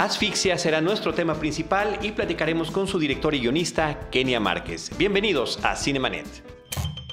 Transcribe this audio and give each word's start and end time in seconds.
Asfixia 0.00 0.56
será 0.56 0.80
nuestro 0.80 1.12
tema 1.12 1.34
principal 1.34 1.98
y 2.00 2.12
platicaremos 2.12 2.70
con 2.70 2.86
su 2.86 2.98
director 2.98 3.34
y 3.34 3.40
guionista, 3.40 4.08
Kenia 4.10 4.40
Márquez. 4.40 4.90
Bienvenidos 4.96 5.62
a 5.62 5.76
Cinemanet. 5.76 6.26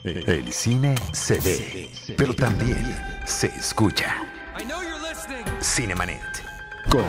El 0.06 0.54
cine 0.54 0.96
se 1.12 1.38
ve, 1.42 1.90
pero 2.16 2.34
también 2.34 2.98
se 3.26 3.48
escucha. 3.48 4.16
Cinemanet. 5.62 6.22
Con 6.90 7.04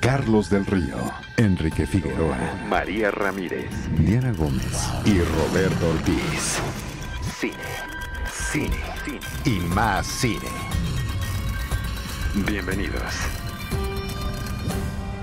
Carlos 0.00 0.48
del 0.48 0.64
Río, 0.64 1.12
Enrique 1.36 1.86
Figueroa, 1.86 2.38
María 2.70 3.10
Ramírez, 3.10 3.70
Diana 3.98 4.32
Gómez 4.32 4.88
y 5.04 5.20
Roberto 5.20 5.90
Ortiz. 5.90 6.58
Cine, 7.38 7.52
cine, 8.50 8.78
cine 9.04 9.20
y 9.44 9.60
más 9.60 10.06
cine. 10.06 10.48
Bienvenidos. 12.46 13.41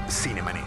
Cinemanet. 0.10 0.59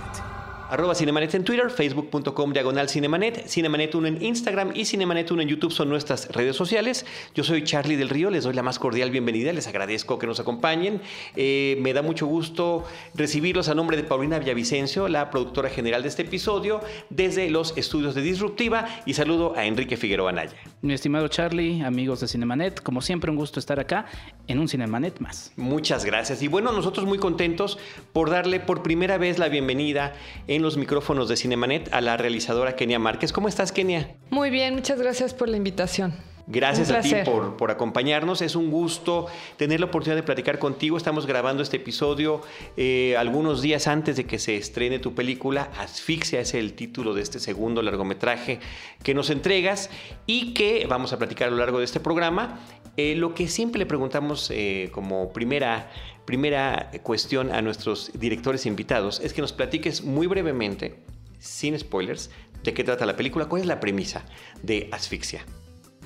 Arroba 0.72 0.94
Cinemanet 0.94 1.34
en 1.34 1.44
Twitter, 1.44 1.68
facebook.com 1.68 2.50
diagonal 2.54 2.88
Cinemanet, 2.88 3.46
Cinemanet 3.46 3.94
1 3.94 4.06
en 4.06 4.22
Instagram 4.22 4.72
y 4.74 4.86
Cinemanet 4.86 5.30
1 5.30 5.42
en 5.42 5.48
YouTube 5.48 5.70
son 5.70 5.90
nuestras 5.90 6.28
redes 6.28 6.56
sociales. 6.56 7.04
Yo 7.34 7.44
soy 7.44 7.62
Charlie 7.62 7.96
del 7.96 8.08
Río, 8.08 8.30
les 8.30 8.44
doy 8.44 8.54
la 8.54 8.62
más 8.62 8.78
cordial 8.78 9.10
bienvenida, 9.10 9.52
les 9.52 9.66
agradezco 9.66 10.18
que 10.18 10.26
nos 10.26 10.40
acompañen. 10.40 11.02
Eh, 11.36 11.76
me 11.82 11.92
da 11.92 12.00
mucho 12.00 12.24
gusto 12.26 12.86
recibirlos 13.14 13.68
a 13.68 13.74
nombre 13.74 13.98
de 13.98 14.04
Paulina 14.04 14.38
Villavicencio, 14.38 15.08
la 15.08 15.28
productora 15.28 15.68
general 15.68 16.00
de 16.04 16.08
este 16.08 16.22
episodio, 16.22 16.80
desde 17.10 17.50
los 17.50 17.76
estudios 17.76 18.14
de 18.14 18.22
Disruptiva 18.22 18.88
y 19.04 19.12
saludo 19.12 19.52
a 19.54 19.66
Enrique 19.66 19.98
Figueroa 19.98 20.30
Anaya. 20.30 20.56
Mi 20.80 20.94
estimado 20.94 21.28
Charlie, 21.28 21.82
amigos 21.82 22.20
de 22.20 22.28
Cinemanet, 22.28 22.82
como 22.82 23.02
siempre 23.02 23.30
un 23.30 23.36
gusto 23.36 23.60
estar 23.60 23.78
acá 23.78 24.06
en 24.48 24.58
un 24.58 24.68
Cinemanet 24.68 25.20
más. 25.20 25.52
Muchas 25.56 26.06
gracias. 26.06 26.40
Y 26.40 26.48
bueno, 26.48 26.72
nosotros 26.72 27.04
muy 27.04 27.18
contentos 27.18 27.78
por 28.14 28.30
darle 28.30 28.58
por 28.58 28.82
primera 28.82 29.18
vez 29.18 29.38
la 29.38 29.50
bienvenida 29.50 30.14
en 30.48 30.61
los 30.62 30.76
micrófonos 30.76 31.28
de 31.28 31.36
Cinemanet 31.36 31.92
a 31.92 32.00
la 32.00 32.16
realizadora 32.16 32.76
Kenia 32.76 32.98
Márquez. 32.98 33.32
¿Cómo 33.32 33.48
estás, 33.48 33.72
Kenia? 33.72 34.14
Muy 34.30 34.50
bien, 34.50 34.74
muchas 34.74 35.00
gracias 35.00 35.34
por 35.34 35.48
la 35.48 35.56
invitación. 35.56 36.14
Gracias 36.46 36.90
a 36.90 37.00
ti 37.00 37.14
por, 37.24 37.56
por, 37.56 37.70
acompañarnos. 37.70 38.42
Es 38.42 38.56
un 38.56 38.70
gusto 38.70 39.26
tener 39.56 39.78
la 39.80 39.86
oportunidad 39.86 40.16
de 40.16 40.24
platicar 40.24 40.58
contigo. 40.58 40.96
Estamos 40.96 41.26
grabando 41.26 41.62
este 41.62 41.76
episodio 41.76 42.40
eh, 42.76 43.16
algunos 43.16 43.62
días 43.62 43.86
antes 43.86 44.16
de 44.16 44.26
que 44.26 44.38
se 44.38 44.56
estrene 44.56 44.98
tu 44.98 45.14
película. 45.14 45.70
Asfixia 45.78 46.40
es 46.40 46.54
el 46.54 46.74
título 46.74 47.14
de 47.14 47.22
este 47.22 47.38
segundo 47.38 47.80
largometraje 47.80 48.58
que 49.04 49.14
nos 49.14 49.30
entregas 49.30 49.88
y 50.26 50.52
que 50.52 50.86
vamos 50.88 51.12
a 51.12 51.18
platicar 51.18 51.48
a 51.48 51.50
lo 51.52 51.58
largo 51.58 51.78
de 51.78 51.84
este 51.84 52.00
programa. 52.00 52.58
Eh, 52.96 53.14
lo 53.14 53.34
que 53.34 53.48
siempre 53.48 53.78
le 53.78 53.86
preguntamos 53.86 54.50
eh, 54.52 54.90
como 54.92 55.32
primera, 55.32 55.90
primera 56.24 56.90
cuestión 57.02 57.52
a 57.52 57.62
nuestros 57.62 58.10
directores 58.14 58.66
invitados 58.66 59.20
es 59.20 59.32
que 59.32 59.40
nos 59.40 59.52
platiques 59.52 60.02
muy 60.02 60.26
brevemente, 60.26 60.96
sin 61.38 61.78
spoilers, 61.78 62.30
de 62.62 62.74
qué 62.74 62.84
trata 62.84 63.06
la 63.06 63.16
película, 63.16 63.46
cuál 63.46 63.62
es 63.62 63.66
la 63.66 63.80
premisa 63.80 64.24
de 64.62 64.88
Asfixia. 64.92 65.44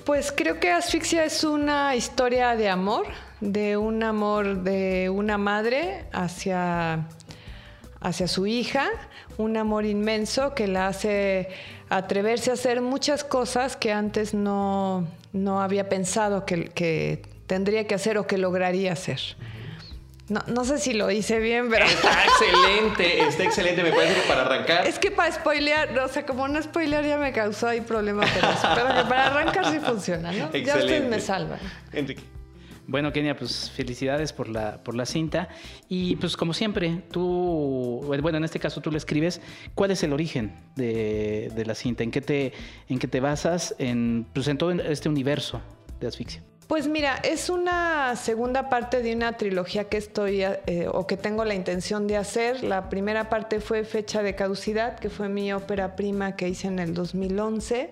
Pues 0.05 0.31
creo 0.31 0.59
que 0.59 0.71
Asfixia 0.71 1.25
es 1.25 1.43
una 1.43 1.95
historia 1.95 2.55
de 2.55 2.69
amor, 2.69 3.07
de 3.41 3.77
un 3.77 4.03
amor 4.03 4.63
de 4.63 5.09
una 5.09 5.37
madre 5.37 6.05
hacia, 6.13 7.07
hacia 7.99 8.27
su 8.27 8.47
hija, 8.47 8.89
un 9.37 9.57
amor 9.57 9.85
inmenso 9.85 10.55
que 10.55 10.67
la 10.67 10.87
hace 10.87 11.49
atreverse 11.89 12.51
a 12.51 12.53
hacer 12.53 12.81
muchas 12.81 13.23
cosas 13.23 13.75
que 13.75 13.91
antes 13.91 14.33
no, 14.33 15.07
no 15.33 15.61
había 15.61 15.89
pensado 15.89 16.45
que, 16.45 16.69
que 16.69 17.21
tendría 17.45 17.85
que 17.85 17.95
hacer 17.95 18.17
o 18.17 18.27
que 18.27 18.37
lograría 18.37 18.93
hacer. 18.93 19.19
No, 20.29 20.43
no, 20.47 20.65
sé 20.65 20.77
si 20.77 20.93
lo 20.93 21.09
hice 21.09 21.39
bien, 21.39 21.69
pero. 21.69 21.85
Está 21.85 22.25
excelente, 22.25 23.21
está 23.21 23.43
excelente, 23.43 23.83
me 23.83 23.91
parece 23.91 24.21
que 24.21 24.27
para 24.27 24.41
arrancar. 24.41 24.85
Es 24.85 24.99
que 24.99 25.09
para 25.09 25.31
spoilear, 25.31 25.97
o 25.99 26.07
sea, 26.09 26.25
como 26.25 26.47
no 26.47 26.61
spoilear 26.61 27.05
ya 27.05 27.17
me 27.17 27.31
causó 27.31 27.67
ahí 27.67 27.81
problemas, 27.81 28.29
pero, 28.33 28.47
pero 28.75 28.87
que 28.87 29.09
para 29.09 29.27
arrancar 29.27 29.71
sí 29.71 29.79
funciona, 29.79 30.31
¿no? 30.31 30.45
Excelente. 30.45 30.65
Ya 30.65 30.77
ustedes 30.77 31.09
me 31.09 31.19
salvan. 31.21 31.59
Enrique. 31.93 32.23
Bueno, 32.89 33.11
Kenia, 33.11 33.35
pues 33.35 33.69
felicidades 33.69 34.31
por 34.31 34.47
la, 34.47 34.81
por 34.81 34.95
la 34.95 35.05
cinta. 35.05 35.49
Y 35.89 36.15
pues 36.15 36.37
como 36.37 36.53
siempre, 36.53 37.03
tú, 37.11 38.01
bueno, 38.05 38.37
en 38.37 38.45
este 38.45 38.59
caso 38.59 38.79
tú 38.79 38.91
le 38.91 38.97
escribes, 38.97 39.41
¿cuál 39.75 39.91
es 39.91 40.03
el 40.03 40.13
origen 40.13 40.53
de, 40.77 41.51
de 41.53 41.65
la 41.65 41.75
cinta? 41.75 42.03
¿En 42.03 42.11
qué 42.11 42.21
te, 42.21 42.53
en 42.87 42.97
qué 42.97 43.09
te 43.09 43.19
basas 43.19 43.75
en, 43.77 44.25
pues, 44.33 44.47
en 44.47 44.57
todo 44.57 44.71
este 44.71 45.09
universo 45.09 45.61
de 45.99 46.07
asfixia? 46.07 46.41
Pues 46.67 46.89
mira, 46.89 47.15
es 47.23 47.49
una 47.49 48.17
segunda 48.17 48.69
parte 48.69 49.01
de 49.01 49.15
una 49.15 49.37
trilogía 49.37 49.85
que 49.85 49.95
estoy 49.95 50.43
eh, 50.43 50.89
o 50.91 51.07
que 51.07 51.15
tengo 51.15 51.45
la 51.45 51.55
intención 51.55 52.07
de 52.07 52.17
hacer. 52.17 52.61
La 52.61 52.89
primera 52.89 53.29
parte 53.29 53.61
fue 53.61 53.85
Fecha 53.85 54.21
de 54.21 54.35
Caducidad, 54.35 54.99
que 54.99 55.09
fue 55.09 55.29
mi 55.29 55.53
ópera 55.53 55.95
prima 55.95 56.35
que 56.35 56.49
hice 56.49 56.67
en 56.67 56.79
el 56.79 56.93
2011 56.93 57.91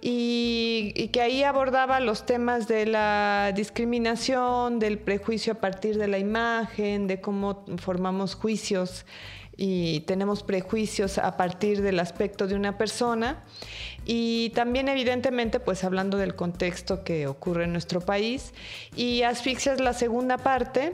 y, 0.00 0.92
y 0.94 1.08
que 1.08 1.20
ahí 1.20 1.42
abordaba 1.42 1.98
los 1.98 2.24
temas 2.26 2.68
de 2.68 2.86
la 2.86 3.50
discriminación, 3.56 4.78
del 4.78 4.98
prejuicio 4.98 5.54
a 5.54 5.56
partir 5.56 5.98
de 5.98 6.06
la 6.06 6.18
imagen, 6.18 7.08
de 7.08 7.20
cómo 7.20 7.64
formamos 7.78 8.36
juicios 8.36 9.04
y 9.56 10.00
tenemos 10.00 10.42
prejuicios 10.42 11.18
a 11.18 11.36
partir 11.36 11.82
del 11.82 11.98
aspecto 11.98 12.46
de 12.46 12.54
una 12.54 12.76
persona 12.76 13.42
y 14.06 14.50
también 14.50 14.88
evidentemente 14.88 15.60
pues 15.60 15.84
hablando 15.84 16.16
del 16.16 16.34
contexto 16.34 17.04
que 17.04 17.26
ocurre 17.26 17.64
en 17.64 17.72
nuestro 17.72 18.00
país 18.00 18.54
y 18.94 19.22
asfixia 19.22 19.72
es 19.72 19.80
la 19.80 19.92
segunda 19.92 20.38
parte 20.38 20.92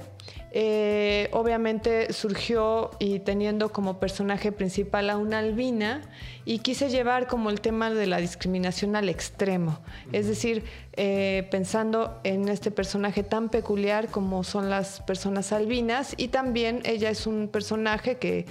eh, 0.55 1.31
obviamente 1.33 2.13
surgió 2.13 2.91
y 2.99 3.21
teniendo 3.21 3.73
como 3.73 3.99
personaje 3.99 4.53
principal 4.53 5.09
a 5.09 5.17
una 5.17 5.39
albina 5.39 6.03
y 6.45 6.59
quise 6.59 6.91
llevar 6.91 7.27
como 7.27 7.49
el 7.49 7.63
tema 7.63 7.91
de 7.91 8.07
la 8.07 8.19
discriminación 8.19 8.95
al 8.95 9.09
extremo, 9.09 9.79
es 10.13 10.27
decir, 10.27 10.65
eh, 10.95 11.49
pensando 11.51 12.21
en 12.23 12.51
este 12.51 12.71
personaje 12.71 13.23
tan 13.23 13.49
peculiar 13.49 14.09
como 14.09 14.45
son 14.45 14.69
las 14.69 15.01
personas 15.01 15.53
albinas 15.53 16.15
y 16.19 16.29
también 16.29 16.83
ella 16.85 17.09
es 17.09 17.27
un 17.27 17.49
personaje 17.49 18.19
que 18.19 18.45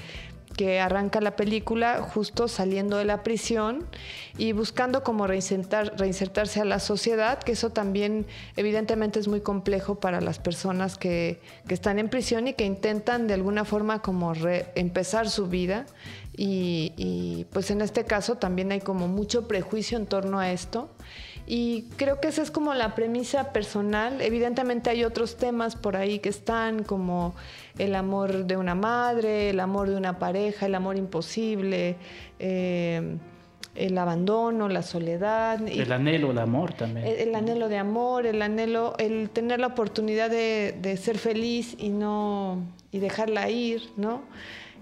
que 0.62 0.80
arranca 0.80 1.22
la 1.22 1.36
película 1.36 2.04
justo 2.04 2.48
saliendo 2.48 2.98
de 2.98 3.06
la 3.06 3.24
prisión 3.24 3.84
y 4.38 4.52
buscando 4.52 5.02
como 5.02 5.26
reinsertar, 5.26 5.98
reinsertarse 5.98 6.62
a 6.62 6.66
la 6.66 6.78
sociedad, 6.78 7.40
que 7.40 7.54
eso 7.54 7.72
también 7.72 8.28
evidentemente 8.56 9.20
es 9.20 9.28
muy 9.28 9.42
complejo 9.42 9.96
para 9.96 10.22
las 10.22 10.38
personas 10.38 11.00
que, 11.00 11.40
que 11.68 11.74
están 11.74 11.98
en 11.98 12.10
prisión 12.10 12.48
y 12.48 12.54
que 12.54 12.66
intentan 12.66 13.26
de 13.26 13.34
alguna 13.34 13.66
forma 13.66 14.04
como 14.04 14.34
empezar 14.76 15.32
su 15.32 15.48
vida 15.48 15.88
y, 16.38 16.94
y 16.96 17.48
pues 17.52 17.72
en 17.72 17.82
este 17.82 18.04
caso 18.04 18.36
también 18.36 18.72
hay 18.72 18.82
como 18.82 19.08
mucho 19.08 19.48
prejuicio 19.48 19.98
en 19.98 20.06
torno 20.06 20.40
a 20.40 20.52
esto. 20.52 20.92
Y 21.54 21.90
creo 21.98 22.22
que 22.22 22.30
esa 22.30 22.44
es 22.44 22.50
como 22.50 22.74
la 22.74 22.96
premisa 22.96 23.52
personal. 23.52 24.22
Evidentemente 24.22 24.90
hay 24.90 25.04
otros 25.04 25.36
temas 25.36 25.76
por 25.76 25.98
ahí 25.98 26.20
que 26.20 26.30
están 26.30 26.84
como 26.84 27.36
el 27.78 27.94
amor 27.96 28.46
de 28.46 28.56
una 28.56 28.74
madre, 28.74 29.50
el 29.50 29.60
amor 29.60 29.90
de 29.90 29.98
una 29.98 30.18
pareja, 30.18 30.68
el 30.68 30.76
amor 30.76 30.96
imposible, 30.96 31.98
eh, 32.40 33.18
el 33.76 33.98
abandono, 33.98 34.70
la 34.70 34.82
soledad. 34.82 35.60
El 35.68 35.92
anhelo, 35.92 36.32
el 36.32 36.38
amor 36.38 36.72
también. 36.72 37.06
El, 37.06 37.36
anhelo 37.36 37.68
de 37.68 37.80
amor, 37.80 38.26
el 38.26 38.42
anhelo, 38.42 38.96
el 38.98 39.30
tener 39.30 39.60
la 39.60 39.68
oportunidad 39.68 40.30
de, 40.30 40.78
de 40.82 40.96
ser 40.96 41.18
feliz 41.18 41.76
y 41.78 41.90
no 41.90 42.60
y 42.94 43.00
dejarla 43.00 43.50
ir, 43.50 43.90
¿no? 43.98 44.22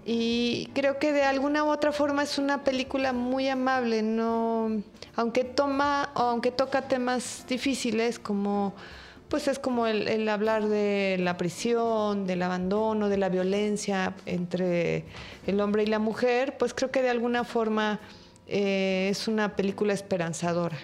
Y 0.06 0.70
creo 0.74 0.98
que 0.98 1.12
de 1.12 1.24
alguna 1.24 1.64
u 1.64 1.68
otra 1.68 1.92
forma 1.92 2.24
es 2.24 2.38
una 2.38 2.64
película 2.64 3.14
muy 3.14 3.48
amable, 3.48 4.02
no, 4.02 4.82
aunque 5.16 5.44
toma, 5.44 6.10
aunque 6.16 6.52
toca 6.52 6.88
temas 6.88 7.46
difíciles 7.48 8.18
como 8.18 8.74
pues 9.30 9.48
es 9.48 9.60
como 9.60 9.86
el, 9.86 10.28
hablar 10.28 10.68
de 10.68 11.18
la 11.20 11.38
prisión, 11.38 12.26
del 12.26 12.42
abandono, 12.42 13.10
de 13.10 13.18
la 13.18 13.30
violencia 13.30 14.16
entre 14.26 15.06
el 15.46 15.62
hombre 15.62 15.84
y 15.84 15.86
la 15.86 16.00
mujer, 16.00 16.58
pues 16.58 16.74
creo 16.74 16.90
que 16.90 17.04
de 17.04 17.10
alguna 17.10 17.44
forma 17.44 18.00
eh, 18.48 19.10
es 19.12 19.28
una 19.28 19.56
película 19.56 19.94
esperanzadora. 19.94 20.78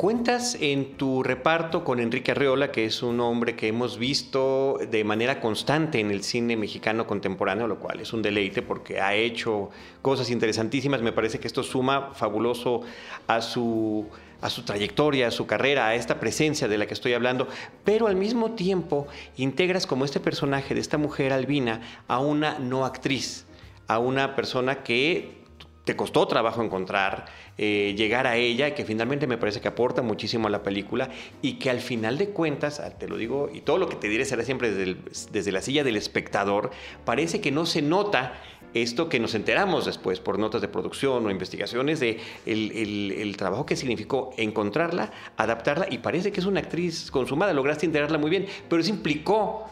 Cuentas 0.00 0.56
en 0.60 0.96
tu 0.96 1.24
reparto 1.24 1.82
con 1.82 1.98
Enrique 1.98 2.30
Arreola, 2.30 2.70
que 2.70 2.84
es 2.84 3.02
un 3.02 3.18
hombre 3.18 3.56
que 3.56 3.66
hemos 3.66 3.98
visto 3.98 4.78
de 4.88 5.02
manera 5.02 5.40
constante 5.40 5.98
en 5.98 6.12
el 6.12 6.22
cine 6.22 6.56
mexicano 6.56 7.04
contemporáneo, 7.04 7.66
lo 7.66 7.80
cual 7.80 7.98
es 7.98 8.12
un 8.12 8.22
deleite 8.22 8.62
porque 8.62 9.00
ha 9.00 9.16
hecho 9.16 9.70
cosas 10.00 10.30
interesantísimas. 10.30 11.02
Me 11.02 11.10
parece 11.10 11.40
que 11.40 11.48
esto 11.48 11.64
suma 11.64 12.12
fabuloso 12.14 12.82
a 13.26 13.40
su, 13.40 14.06
a 14.40 14.50
su 14.50 14.62
trayectoria, 14.62 15.26
a 15.26 15.30
su 15.32 15.48
carrera, 15.48 15.88
a 15.88 15.96
esta 15.96 16.20
presencia 16.20 16.68
de 16.68 16.78
la 16.78 16.86
que 16.86 16.94
estoy 16.94 17.14
hablando, 17.14 17.48
pero 17.82 18.06
al 18.06 18.14
mismo 18.14 18.52
tiempo 18.52 19.08
integras 19.36 19.88
como 19.88 20.04
este 20.04 20.20
personaje 20.20 20.74
de 20.76 20.80
esta 20.80 20.96
mujer 20.96 21.32
albina 21.32 21.80
a 22.06 22.20
una 22.20 22.60
no 22.60 22.84
actriz, 22.84 23.46
a 23.88 23.98
una 23.98 24.36
persona 24.36 24.84
que 24.84 25.38
te 25.88 25.96
costó 25.96 26.28
trabajo 26.28 26.62
encontrar, 26.62 27.24
eh, 27.56 27.94
llegar 27.96 28.26
a 28.26 28.36
ella, 28.36 28.74
que 28.74 28.84
finalmente 28.84 29.26
me 29.26 29.38
parece 29.38 29.62
que 29.62 29.68
aporta 29.68 30.02
muchísimo 30.02 30.46
a 30.46 30.50
la 30.50 30.62
película 30.62 31.08
y 31.40 31.54
que 31.54 31.70
al 31.70 31.80
final 31.80 32.18
de 32.18 32.28
cuentas, 32.28 32.78
ah, 32.78 32.90
te 32.90 33.08
lo 33.08 33.16
digo, 33.16 33.48
y 33.50 33.62
todo 33.62 33.78
lo 33.78 33.88
que 33.88 33.96
te 33.96 34.06
diré 34.10 34.26
será 34.26 34.44
siempre 34.44 34.70
desde, 34.70 34.98
desde 35.32 35.50
la 35.50 35.62
silla 35.62 35.84
del 35.84 35.96
espectador, 35.96 36.72
parece 37.06 37.40
que 37.40 37.50
no 37.50 37.64
se 37.64 37.80
nota 37.80 38.34
esto 38.74 39.08
que 39.08 39.18
nos 39.18 39.34
enteramos 39.34 39.86
después 39.86 40.20
por 40.20 40.38
notas 40.38 40.60
de 40.60 40.68
producción 40.68 41.24
o 41.24 41.30
investigaciones 41.30 42.00
de 42.00 42.20
el, 42.44 43.34
trabajo 43.38 43.64
que 43.64 43.74
significó 43.74 44.34
encontrarla, 44.36 45.10
adaptarla 45.38 45.86
y 45.90 45.98
parece 45.98 46.32
que 46.32 46.40
es 46.40 46.46
una 46.46 46.60
actriz 46.60 47.10
consumada, 47.10 47.54
lograste 47.54 47.86
integrarla 47.86 48.18
muy 48.18 48.28
bien, 48.28 48.44
pero 48.68 48.82
eso 48.82 48.90
implicó 48.90 49.70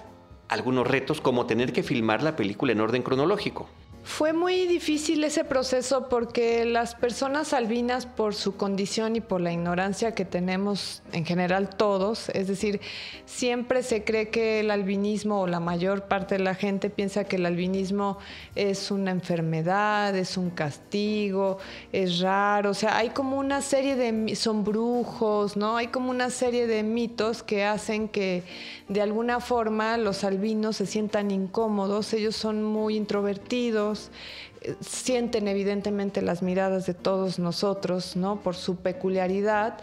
algunos 0.48 0.86
retos 0.86 1.20
como 1.20 1.44
tener 1.44 1.74
que 1.74 1.82
filmar 1.82 2.22
la 2.22 2.36
película 2.36 2.72
en 2.72 2.80
orden 2.80 3.02
cronológico. 3.02 3.68
Fue 4.06 4.32
muy 4.32 4.66
difícil 4.66 5.24
ese 5.24 5.42
proceso 5.42 6.08
porque 6.08 6.64
las 6.64 6.94
personas 6.94 7.52
albinas, 7.52 8.06
por 8.06 8.36
su 8.36 8.56
condición 8.56 9.16
y 9.16 9.20
por 9.20 9.40
la 9.40 9.52
ignorancia 9.52 10.14
que 10.14 10.24
tenemos 10.24 11.02
en 11.12 11.26
general 11.26 11.68
todos, 11.70 12.28
es 12.28 12.46
decir, 12.46 12.80
siempre 13.26 13.82
se 13.82 14.04
cree 14.04 14.30
que 14.30 14.60
el 14.60 14.70
albinismo 14.70 15.40
o 15.40 15.46
la 15.48 15.58
mayor 15.58 16.04
parte 16.04 16.36
de 16.36 16.44
la 16.44 16.54
gente 16.54 16.88
piensa 16.88 17.24
que 17.24 17.34
el 17.34 17.46
albinismo 17.46 18.18
es 18.54 18.92
una 18.92 19.10
enfermedad, 19.10 20.16
es 20.16 20.36
un 20.36 20.50
castigo, 20.50 21.58
es 21.92 22.20
raro, 22.20 22.70
o 22.70 22.74
sea, 22.74 22.96
hay 22.96 23.10
como 23.10 23.36
una 23.36 23.60
serie 23.60 23.96
de, 23.96 24.36
son 24.36 24.62
brujos, 24.62 25.56
¿no? 25.56 25.76
Hay 25.76 25.88
como 25.88 26.10
una 26.10 26.30
serie 26.30 26.68
de 26.68 26.84
mitos 26.84 27.42
que 27.42 27.64
hacen 27.64 28.08
que 28.08 28.44
de 28.88 29.02
alguna 29.02 29.40
forma 29.40 29.98
los 29.98 30.22
albinos 30.22 30.76
se 30.76 30.86
sientan 30.86 31.32
incómodos, 31.32 32.12
ellos 32.12 32.36
son 32.36 32.62
muy 32.62 32.96
introvertidos, 32.96 33.95
eh, 34.60 34.74
sienten 34.80 35.48
evidentemente 35.48 36.22
las 36.22 36.42
miradas 36.42 36.86
de 36.86 36.94
todos 36.94 37.38
nosotros, 37.38 38.16
¿no? 38.16 38.40
Por 38.40 38.54
su 38.54 38.76
peculiaridad 38.76 39.78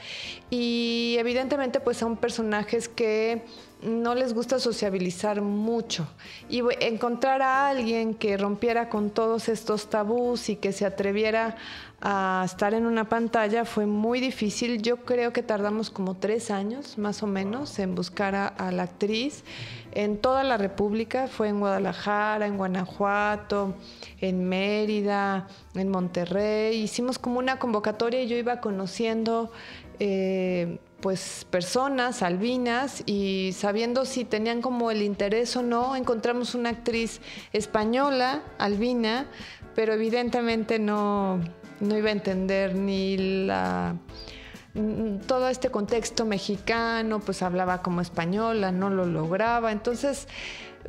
y 0.50 1.15
evidentemente 1.19 1.80
pues 1.80 1.98
son 1.98 2.18
personajes 2.18 2.88
que 2.88 3.44
no 3.83 4.15
les 4.15 4.33
gusta 4.33 4.59
sociabilizar 4.59 5.41
mucho 5.41 6.07
y 6.50 6.62
encontrar 6.80 7.41
a 7.41 7.69
alguien 7.69 8.13
que 8.13 8.38
rompiera 8.38 8.89
con 8.89 9.09
todos 9.09 9.50
estos 9.50 9.89
tabús 9.89 10.50
y 10.50 10.56
que 10.56 10.71
se 10.71 10.85
atreviera 10.85 11.56
a 12.06 12.44
estar 12.45 12.74
en 12.74 12.85
una 12.85 13.07
pantalla 13.07 13.63
fue 13.63 13.85
muy 13.85 14.19
difícil. 14.19 14.81
Yo 14.81 14.97
creo 14.97 15.31
que 15.31 15.41
tardamos 15.41 15.89
como 15.89 16.15
tres 16.15 16.51
años 16.51 16.97
más 16.97 17.24
o 17.24 17.27
menos 17.27 17.80
en 17.80 17.95
buscar 17.95 18.35
a, 18.35 18.71
la 18.71 18.83
actriz 18.83 19.44
en 19.94 20.18
toda 20.18 20.44
la 20.44 20.57
República. 20.57 21.27
Fue 21.27 21.47
en 21.47 21.59
Guadalajara, 21.59 22.45
en 22.45 22.57
Guanajuato, 22.57 23.75
en 24.19 24.44
Mérida, 24.50 25.47
en 25.75 25.89
Monterrey. 25.89 26.81
Hicimos 26.81 27.19
como 27.19 27.39
una 27.39 27.57
convocatoria 27.57 28.21
y 28.21 28.27
yo 28.27 28.35
iba 28.35 28.59
conociendo... 28.59 29.51
Eh, 30.00 30.80
pues 31.03 31.45
personas 31.50 32.23
albinas 32.23 33.03
y 33.05 33.53
sabiendo 33.57 34.05
si 34.05 34.23
tenían 34.23 34.61
como 34.61 34.89
el 34.89 35.01
interés 35.01 35.53
o 35.57 35.61
no, 35.61 35.97
encontramos 35.97 36.55
una 36.55 36.69
actriz 36.69 37.19
española, 37.51 38.41
albina, 38.57 39.25
pero 39.75 39.91
evidentemente 39.91 40.79
no, 40.79 41.41
no 41.81 41.97
iba 41.97 42.07
a 42.07 42.13
entender 42.13 42.75
ni 42.75 43.17
la 43.17 43.97
todo 45.27 45.50
este 45.50 45.69
contexto 45.69 46.25
mexicano, 46.25 47.19
pues 47.19 47.44
hablaba 47.44 47.83
como 47.83 47.99
española, 47.99 48.71
no 48.71 48.89
lo 48.89 49.06
lograba. 49.06 49.71
Entonces, 49.71 50.27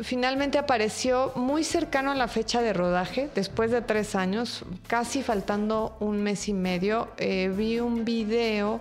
finalmente 0.00 0.58
apareció 0.58 1.32
muy 1.34 1.64
cercano 1.64 2.12
a 2.12 2.14
la 2.14 2.28
fecha 2.28 2.62
de 2.62 2.72
rodaje, 2.72 3.28
después 3.34 3.70
de 3.70 3.82
tres 3.82 4.14
años, 4.14 4.64
casi 4.86 5.22
faltando 5.22 5.96
un 6.00 6.22
mes 6.22 6.48
y 6.48 6.54
medio. 6.54 7.08
Eh, 7.18 7.52
vi 7.54 7.80
un 7.80 8.06
video 8.06 8.80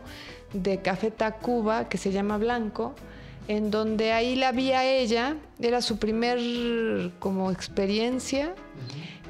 de 0.53 0.79
Café 0.81 1.11
Tacuba 1.11 1.89
que 1.89 1.97
se 1.97 2.11
llama 2.11 2.37
Blanco, 2.37 2.93
en 3.47 3.71
donde 3.71 4.13
ahí 4.13 4.35
la 4.35 4.51
vi 4.51 4.71
a 4.71 4.85
ella, 4.85 5.35
era 5.59 5.81
su 5.81 5.97
primer 5.97 7.11
como 7.19 7.51
experiencia 7.51 8.53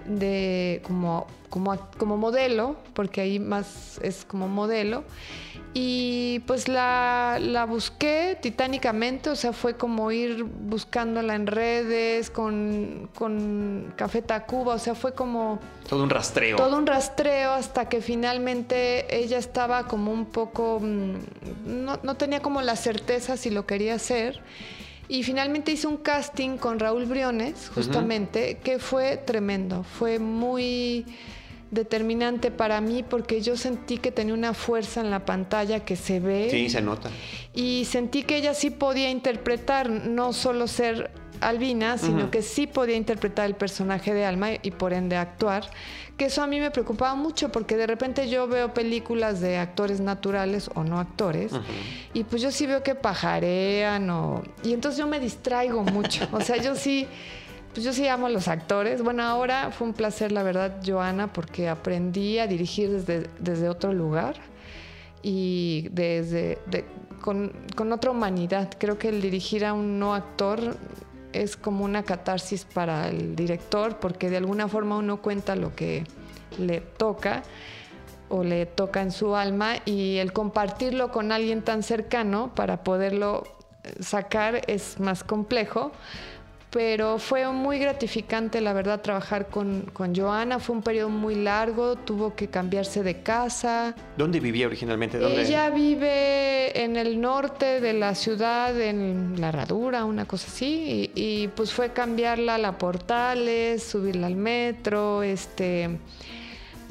de 0.05 0.81
como, 0.85 1.27
como, 1.53 1.77
como 1.99 2.17
modelo, 2.17 2.75
porque 2.95 3.21
ahí 3.21 3.37
más 3.37 3.99
es 4.01 4.25
como 4.25 4.47
modelo. 4.47 5.03
Y 5.75 6.39
pues 6.47 6.67
la, 6.67 7.37
la, 7.39 7.65
busqué 7.65 8.35
titánicamente, 8.41 9.29
o 9.29 9.35
sea, 9.35 9.53
fue 9.53 9.75
como 9.75 10.11
ir 10.11 10.45
buscándola 10.45 11.35
en 11.35 11.45
redes, 11.45 12.31
con, 12.31 13.07
con 13.13 13.93
Café 13.95 14.23
Tacuba, 14.23 14.73
o 14.73 14.79
sea, 14.79 14.95
fue 14.95 15.13
como... 15.13 15.59
Todo 15.87 16.01
un 16.01 16.09
rastreo. 16.09 16.57
Todo 16.57 16.75
un 16.75 16.87
rastreo 16.87 17.51
hasta 17.51 17.87
que 17.87 18.01
finalmente 18.01 19.15
ella 19.15 19.37
estaba 19.37 19.85
como 19.87 20.11
un 20.11 20.25
poco... 20.25 20.79
Mm, 20.81 21.13
no, 21.67 21.99
no 22.01 22.15
tenía 22.15 22.41
como 22.41 22.63
la 22.63 22.75
certeza 22.75 23.37
si 23.37 23.51
lo 23.51 23.67
quería 23.67 23.93
hacer. 23.93 24.41
Y 25.07 25.21
finalmente 25.21 25.71
hice 25.71 25.85
un 25.85 25.97
casting 25.97 26.57
con 26.57 26.79
Raúl 26.79 27.05
Briones, 27.05 27.69
justamente, 27.75 28.57
que 28.63 28.79
fue 28.79 29.17
tremendo. 29.17 29.83
Fue 29.83 30.17
muy 30.17 31.05
determinante 31.73 32.51
para 32.51 32.79
mí 32.81 33.03
porque 33.03 33.41
yo 33.41 33.57
sentí 33.57 33.97
que 33.97 34.11
tenía 34.11 34.33
una 34.33 34.53
fuerza 34.53 35.01
en 35.01 35.09
la 35.09 35.25
pantalla 35.25 35.83
que 35.83 35.95
se 35.95 36.19
ve. 36.19 36.49
Sí, 36.51 36.69
se 36.69 36.81
nota. 36.81 37.09
Y 37.53 37.85
sentí 37.85 38.23
que 38.23 38.37
ella 38.37 38.53
sí 38.53 38.69
podía 38.69 39.09
interpretar, 39.09 39.89
no 39.89 40.33
solo 40.33 40.67
ser 40.67 41.11
Albina, 41.41 41.97
sino 41.97 42.31
que 42.31 42.41
sí 42.41 42.67
podía 42.67 42.95
interpretar 42.95 43.47
el 43.47 43.55
personaje 43.55 44.13
de 44.13 44.25
Alma 44.25 44.49
y 44.61 44.71
por 44.71 44.93
ende 44.93 45.17
actuar. 45.17 45.69
Que 46.17 46.25
eso 46.25 46.43
a 46.43 46.47
mí 46.47 46.59
me 46.59 46.69
preocupaba 46.69 47.15
mucho 47.15 47.51
porque 47.51 47.75
de 47.75 47.87
repente 47.87 48.29
yo 48.29 48.47
veo 48.47 48.73
películas 48.73 49.41
de 49.41 49.57
actores 49.57 49.99
naturales 49.99 50.69
o 50.75 50.83
no 50.83 50.99
actores 50.99 51.51
y 52.13 52.23
pues 52.23 52.41
yo 52.41 52.51
sí 52.51 52.67
veo 52.67 52.83
que 52.83 52.93
pajarean 52.93 54.09
o... 54.11 54.43
Y 54.63 54.73
entonces 54.73 54.99
yo 54.99 55.07
me 55.07 55.19
distraigo 55.19 55.83
mucho. 55.83 56.27
O 56.31 56.41
sea, 56.41 56.57
yo 56.57 56.75
sí... 56.75 57.07
Pues 57.73 57.83
yo 57.83 57.91
sí 57.91 58.07
amo 58.07 58.27
a 58.27 58.29
los 58.29 58.47
actores. 58.47 59.01
Bueno, 59.01 59.23
ahora 59.23 59.71
fue 59.71 59.87
un 59.87 59.93
placer, 59.93 60.31
la 60.31 60.43
verdad, 60.43 60.79
Joana, 60.85 61.33
porque 61.33 61.69
aprendí 61.69 62.37
a 62.37 62.45
dirigir 62.45 63.03
desde, 63.03 63.69
otro 63.69 63.93
lugar 63.93 64.35
y 65.23 65.87
desde 65.91 66.59
con, 67.19 67.51
otra 67.91 68.11
humanidad. 68.11 68.69
Creo 68.77 68.99
que 68.99 69.09
el 69.09 69.23
dirigir 69.23 69.65
a 69.65 69.73
un 69.73 69.97
no 69.97 70.13
actor 70.13 70.77
es 71.31 71.57
como 71.57 71.83
una 71.83 72.03
catarsis 72.03 72.63
para 72.63 73.09
el 73.09 73.35
director 73.35 73.97
porque 73.97 74.29
de 74.29 74.37
alguna 74.37 74.67
forma 74.67 74.97
uno 74.97 75.19
cuenta 75.23 75.55
lo 75.55 75.75
que 75.75 76.03
le 76.59 76.79
toca 76.79 77.41
o 78.29 78.43
le 78.43 78.67
toca 78.67 79.01
en 79.01 79.11
su 79.11 79.35
alma 79.35 79.77
y 79.85 80.17
el 80.17 80.31
compartirlo 80.31 81.11
con 81.11 81.31
alguien 81.31 81.63
tan 81.63 81.81
cercano 81.81 82.53
para 82.53 82.83
poderlo 82.83 83.45
sacar 83.99 84.61
es 84.67 84.99
más 84.99 85.23
complejo 85.23 85.91
pero 86.73 87.19
fue 87.19 87.47
muy 87.49 87.77
gratificante, 87.77 88.59
la 88.59 88.73
verdad, 88.73 88.99
trabajar 88.99 89.47
con, 89.47 89.81
con, 89.93 90.15
Joana. 90.15 90.57
Fue 90.57 90.75
un 90.75 90.81
periodo 90.81 91.09
muy 91.09 91.35
largo, 91.35 91.95
tuvo 91.95 92.35
que 92.35 92.47
cambiarse 92.47 93.03
de 93.03 93.21
casa. 93.21 93.95
¿Dónde 94.17 94.39
vivía 94.39 94.65
originalmente? 94.65 95.19
Ella 95.39 95.69
vive 95.69 96.83
en 96.83 96.97
el 96.97 97.21
norte 97.21 97.79
de 97.79 97.93
la 97.93 98.15
ciudad, 98.15 98.79
en 98.81 99.35
La 99.39 99.49
Herradura, 99.49 100.03
una 100.03 100.25
cosa 100.25 100.47
así, 100.47 101.11
y, 101.13 101.43
y 101.43 101.47
pues 101.49 101.71
fue 101.71 101.93
cambiarla 101.93 102.55
a 102.55 102.57
la 102.57 102.79
Portales, 102.79 103.83
subirla 103.83 104.25
al 104.25 104.35
metro, 104.35 105.21
este 105.21 105.99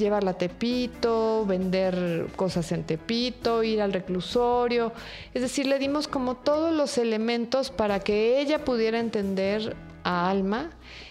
llevarla 0.02 0.32
a 0.32 0.38
Tepito, 0.38 1.46
vender 1.46 2.26
cosas 2.36 2.70
en 2.72 2.84
Tepito, 2.84 3.62
ir 3.62 3.80
al 3.80 3.92
reclusorio. 3.92 4.92
Es 5.32 5.42
decir, 5.42 5.66
le 5.66 5.78
dimos 5.78 6.08
como 6.08 6.36
todos 6.36 6.74
los 6.74 6.98
elementos 6.98 7.70
para 7.70 8.00
que 8.00 8.40
ella 8.40 8.64
pudiera 8.64 8.98
entender 8.98 9.76
a 10.04 10.28
Alma 10.28 10.70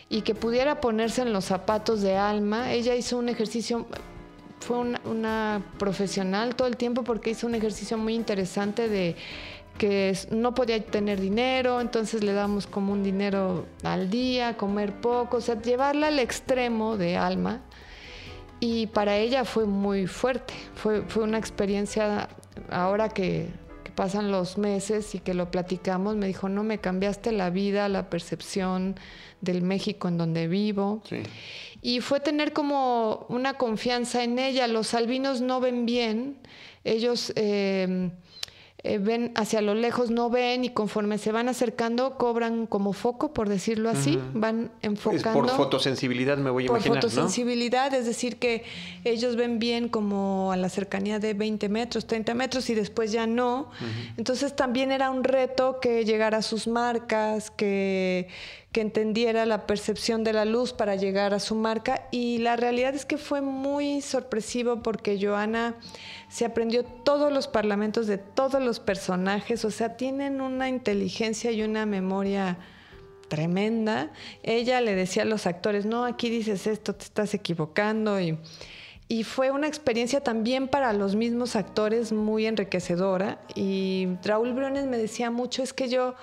y 0.09 0.21
que 0.21 0.35
pudiera 0.35 0.81
ponerse 0.81 1.21
en 1.21 1.33
los 1.33 1.45
zapatos 1.45 2.01
de 2.01 2.17
Alma. 2.17 2.73
Ella 2.73 2.95
hizo 2.95 3.17
un 3.17 3.29
ejercicio, 3.29 3.87
fue 4.59 4.77
una, 4.77 5.63
profesional 5.79 6.55
todo 6.55 6.67
el 6.67 6.77
tiempo 6.77 7.03
porque 7.03 7.31
hizo 7.31 7.47
un 7.47 7.55
ejercicio 7.55 7.97
muy 7.97 8.13
interesante 8.13 8.87
de 8.89 9.15
que 9.77 10.15
no 10.29 10.53
podía 10.53 10.83
tener 10.83 11.19
dinero, 11.19 11.81
entonces 11.81 12.23
le 12.23 12.33
damos 12.33 12.67
como 12.67 12.93
un 12.93 13.03
dinero 13.03 13.65
al 13.83 14.09
día, 14.09 14.57
comer 14.57 14.93
poco, 14.99 15.37
o 15.37 15.41
sea, 15.41 15.59
llevarla 15.59 16.07
al 16.07 16.19
extremo 16.19 16.97
de 16.97 17.15
alma 17.17 17.61
y 18.61 18.85
para 18.85 19.17
ella 19.17 19.43
fue 19.43 19.65
muy 19.65 20.05
fuerte, 20.05 20.53
fue, 20.75 21.01
fue 21.01 21.23
una 21.23 21.39
experiencia, 21.39 22.29
ahora 22.69 23.09
que, 23.09 23.49
pasan 23.95 24.31
los 24.31 24.57
meses 24.57 25.15
y 25.15 25.19
que 25.19 25.33
lo 25.33 25.51
platicamos, 25.51 26.15
me 26.15 26.25
dijo, 26.25 26.47
no, 26.47 26.63
me 26.63 26.77
cambiaste 26.77 27.33
la 27.33 27.49
vida, 27.49 27.89
la 27.89 28.09
percepción 28.09 28.95
del 29.41 29.63
México 29.63 30.07
en 30.07 30.17
donde 30.17 30.47
vivo. 30.47 31.03
Y 31.81 31.99
fue 31.99 32.21
tener 32.21 32.53
como 32.53 33.25
una 33.27 33.55
confianza 33.55 34.23
en 34.23 34.39
ella. 34.39 34.67
Los 34.67 34.93
albinos 34.93 35.41
no 35.41 35.59
ven 35.59 35.85
bien, 35.85 36.37
ellos... 36.85 37.33
Eh, 37.35 38.11
eh, 38.83 38.97
ven 38.97 39.31
hacia 39.35 39.61
lo 39.61 39.75
lejos, 39.75 40.09
no 40.09 40.31
ven 40.31 40.63
y 40.63 40.69
conforme 40.69 41.19
se 41.19 41.31
van 41.31 41.47
acercando 41.47 42.17
cobran 42.17 42.65
como 42.65 42.93
foco, 42.93 43.31
por 43.31 43.47
decirlo 43.47 43.91
así, 43.91 44.17
van 44.33 44.71
enfocando. 44.81 45.29
Es 45.29 45.33
por 45.33 45.49
fotosensibilidad 45.49 46.37
me 46.39 46.49
voy 46.49 46.63
a 46.63 46.65
imaginar, 46.65 46.99
Por 46.99 47.09
fotosensibilidad, 47.09 47.93
es 47.93 48.07
decir, 48.07 48.37
que 48.37 48.63
ellos 49.03 49.35
ven 49.35 49.59
bien 49.59 49.87
como 49.87 50.51
a 50.51 50.57
la 50.57 50.67
cercanía 50.67 51.19
de 51.19 51.35
20 51.35 51.69
metros, 51.69 52.07
30 52.07 52.33
metros 52.33 52.71
y 52.71 52.73
después 52.73 53.11
ya 53.11 53.27
no. 53.27 53.69
Entonces 54.17 54.55
también 54.55 54.91
era 54.91 55.11
un 55.11 55.23
reto 55.23 55.79
que 55.79 56.03
llegara 56.03 56.39
a 56.39 56.41
sus 56.41 56.67
marcas, 56.67 57.51
que 57.51 58.29
que 58.71 58.79
entendiera 58.81 59.45
la 59.45 59.67
percepción 59.67 60.23
de 60.23 60.31
la 60.31 60.45
luz 60.45 60.71
para 60.71 60.95
llegar 60.95 61.33
a 61.33 61.39
su 61.39 61.55
marca. 61.55 62.07
Y 62.09 62.37
la 62.37 62.55
realidad 62.55 62.95
es 62.95 63.05
que 63.05 63.17
fue 63.17 63.41
muy 63.41 64.01
sorpresivo 64.01 64.81
porque 64.81 65.19
Joana 65.21 65.75
se 66.29 66.45
aprendió 66.45 66.85
todos 66.85 67.33
los 67.33 67.47
parlamentos 67.47 68.07
de 68.07 68.17
todos 68.17 68.61
los 68.61 68.79
personajes, 68.79 69.65
o 69.65 69.71
sea, 69.71 69.97
tienen 69.97 70.39
una 70.39 70.69
inteligencia 70.69 71.51
y 71.51 71.63
una 71.63 71.85
memoria 71.85 72.57
tremenda. 73.27 74.11
Ella 74.41 74.79
le 74.79 74.95
decía 74.95 75.23
a 75.23 75.25
los 75.25 75.47
actores, 75.47 75.85
no, 75.85 76.05
aquí 76.05 76.29
dices 76.29 76.65
esto, 76.65 76.95
te 76.95 77.03
estás 77.03 77.33
equivocando 77.33 78.21
y, 78.21 78.37
y 79.09 79.25
fue 79.25 79.51
una 79.51 79.67
experiencia 79.67 80.21
también 80.21 80.69
para 80.69 80.93
los 80.93 81.15
mismos 81.15 81.57
actores 81.57 82.13
muy 82.13 82.45
enriquecedora. 82.45 83.41
Y 83.53 84.07
Raúl 84.23 84.53
Briones 84.53 84.85
me 84.85 84.97
decía 84.97 85.29
mucho, 85.29 85.61
es 85.61 85.73
que 85.73 85.89
yo 85.89 86.15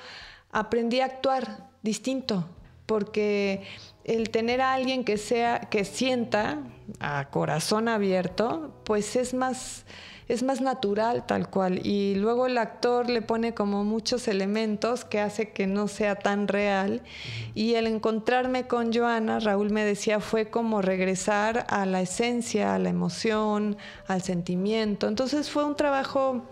aprendí 0.51 1.01
a 1.01 1.05
actuar 1.05 1.68
distinto, 1.83 2.47
porque 2.87 3.63
el 4.05 4.31
tener 4.31 4.61
a 4.63 4.73
alguien 4.73 5.05
que 5.05 5.19
sea, 5.19 5.61
que 5.61 5.85
sienta 5.85 6.61
a 7.01 7.29
corazón 7.31 7.89
abierto, 7.89 8.73
pues 8.85 9.17
es 9.17 9.35
más, 9.35 9.85
es 10.29 10.43
más 10.43 10.63
natural 10.63 11.27
tal 11.27 11.51
cual. 11.51 11.87
Y 11.87 12.15
luego 12.15 12.47
el 12.47 12.57
actor 12.57 13.11
le 13.11 13.21
pone 13.21 13.53
como 13.53 13.85
muchos 13.85 14.27
elementos 14.27 15.05
que 15.05 15.21
hace 15.21 15.51
que 15.51 15.67
no 15.67 15.89
sea 15.89 16.17
tan 16.17 16.49
real. 16.49 17.03
Y 17.55 17.75
el 17.75 17.87
encontrarme 17.87 18.67
con 18.67 18.95
Joana, 18.95 19.41
Raúl 19.41 19.71
me 19.71 19.85
decía, 19.85 20.21
fue 20.21 20.49
como 20.49 20.81
regresar 20.81 21.67
a 21.69 21.85
la 21.85 22.01
esencia, 22.01 22.75
a 22.75 22.79
la 22.79 22.89
emoción, 22.89 23.77
al 24.07 24.23
sentimiento. 24.23 25.07
Entonces 25.07 25.51
fue 25.51 25.65
un 25.65 25.77
trabajo 25.77 26.45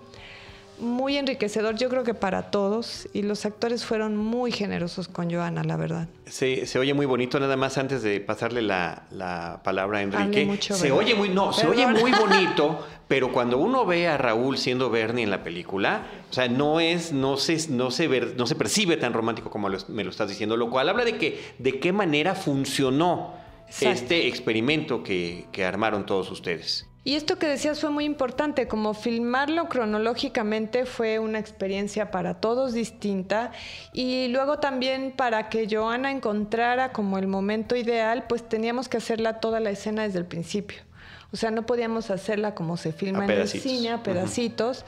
muy 0.79 1.17
enriquecedor, 1.17 1.77
yo 1.77 1.89
creo 1.89 2.05
que 2.05 2.15
para 2.15 2.51
todos, 2.51 3.09
y 3.13 3.23
los 3.23 3.47
actores 3.47 3.85
fueron 3.85 4.17
muy 4.17 4.53
generosos 4.53 5.09
con 5.09 5.31
Joana, 5.31 5.65
la 5.65 5.77
verdad. 5.77 6.09
Se, 6.27 6.67
se 6.67 6.79
oye 6.79 6.95
muy 6.95 7.07
bonito, 7.07 7.41
nada 7.41 7.57
más 7.57 7.79
antes 7.79 8.03
de 8.03 8.21
pasarle 8.21 8.63
la, 8.63 9.61
palabra 9.65 9.99
a 9.99 10.03
Enrique. 10.03 10.59
se 10.61 10.93
oye 10.93 11.15
muy, 11.15 11.29
no, 11.29 11.53
se 11.53 11.67
oye 11.67 11.87
muy 11.87 12.13
bonito, 12.19 12.87
pero 13.09 13.33
cuando 13.33 13.59
uno 13.59 13.87
ve 13.87 14.09
a 14.09 14.17
Raúl 14.17 14.59
siendo 14.59 14.91
Bernie 14.91 15.25
en 15.25 15.31
la 15.31 15.43
película, 15.43 16.07
o 16.31 16.33
sea, 16.33 16.49
no 16.49 16.81
es, 16.81 17.13
no 17.13 17.37
se, 17.37 17.69
no 17.71 17.91
se, 17.91 18.09
no 18.09 18.47
se 18.47 18.55
percibe 18.55 18.97
tan 18.97 19.13
romántico 19.13 19.51
como 19.51 19.69
me 19.69 20.05
lo 20.05 20.11
estás 20.11 20.29
diciendo, 20.29 20.57
lo 20.57 20.71
cual 20.71 20.89
habla 20.89 21.05
de 21.05 21.17
que 21.17 21.41
de 21.59 21.79
qué 21.81 21.93
manera 21.93 22.35
funcionó 22.35 23.35
este 23.81 24.29
experimento 24.29 25.03
que, 25.03 25.47
que 25.53 25.65
armaron 25.65 26.07
todos 26.07 26.31
ustedes. 26.31 26.87
Y 27.07 27.15
esto 27.15 27.39
que 27.39 27.47
decías 27.47 27.79
fue 27.79 27.91
muy 27.91 28.05
importante, 28.05 28.67
como 28.67 28.93
filmarlo 28.93 29.69
cronológicamente 29.69 30.87
fue 30.87 31.21
una 31.21 31.39
experiencia 31.39 32.11
para 32.11 32.41
todos 32.41 32.73
distinta 32.73 33.53
y 33.93 34.27
luego 34.27 34.59
también 34.59 35.13
para 35.17 35.49
que 35.49 35.69
Joana 35.71 36.11
encontrara 36.11 36.91
como 36.91 37.19
el 37.19 37.29
momento 37.29 37.77
ideal, 37.77 38.25
pues 38.29 38.49
teníamos 38.49 38.89
que 38.89 38.97
hacerla 38.97 39.39
toda 39.39 39.61
la 39.61 39.71
escena 39.71 40.03
desde 40.03 40.19
el 40.19 40.27
principio. 40.27 40.79
O 41.31 41.37
sea, 41.37 41.53
no 41.53 41.65
podíamos 41.65 42.11
hacerla 42.11 42.57
como 42.57 42.77
se 42.77 42.91
filma 42.91 43.25
en 43.25 43.31
el 43.31 43.47
cine, 43.47 43.93
a 43.93 44.03
pedacitos, 44.03 44.85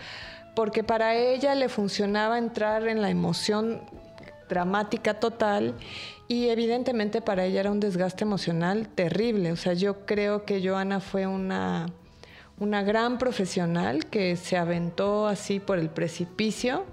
porque 0.56 0.82
para 0.82 1.14
ella 1.14 1.54
le 1.54 1.68
funcionaba 1.68 2.37
entrar 2.37 2.88
en 2.88 3.00
la 3.00 3.10
emoción 3.10 3.80
dramática 4.48 5.20
total 5.20 5.76
y 6.26 6.48
evidentemente 6.48 7.20
para 7.20 7.44
ella 7.44 7.60
era 7.60 7.70
un 7.70 7.78
desgaste 7.78 8.25
emocional 8.25 8.88
terrible. 8.88 9.52
O 9.52 9.56
sea, 9.56 9.75
yo 9.75 10.04
creo 10.04 10.44
que 10.44 10.60
Joana 10.68 10.98
fue 10.98 11.28
una 11.28 11.87
una 12.60 12.82
gran 12.82 13.18
profesional 13.18 14.06
que 14.06 14.36
se 14.36 14.56
aventó 14.56 15.26
así 15.26 15.60
por 15.60 15.78
el 15.78 15.90
precipicio 15.90 16.84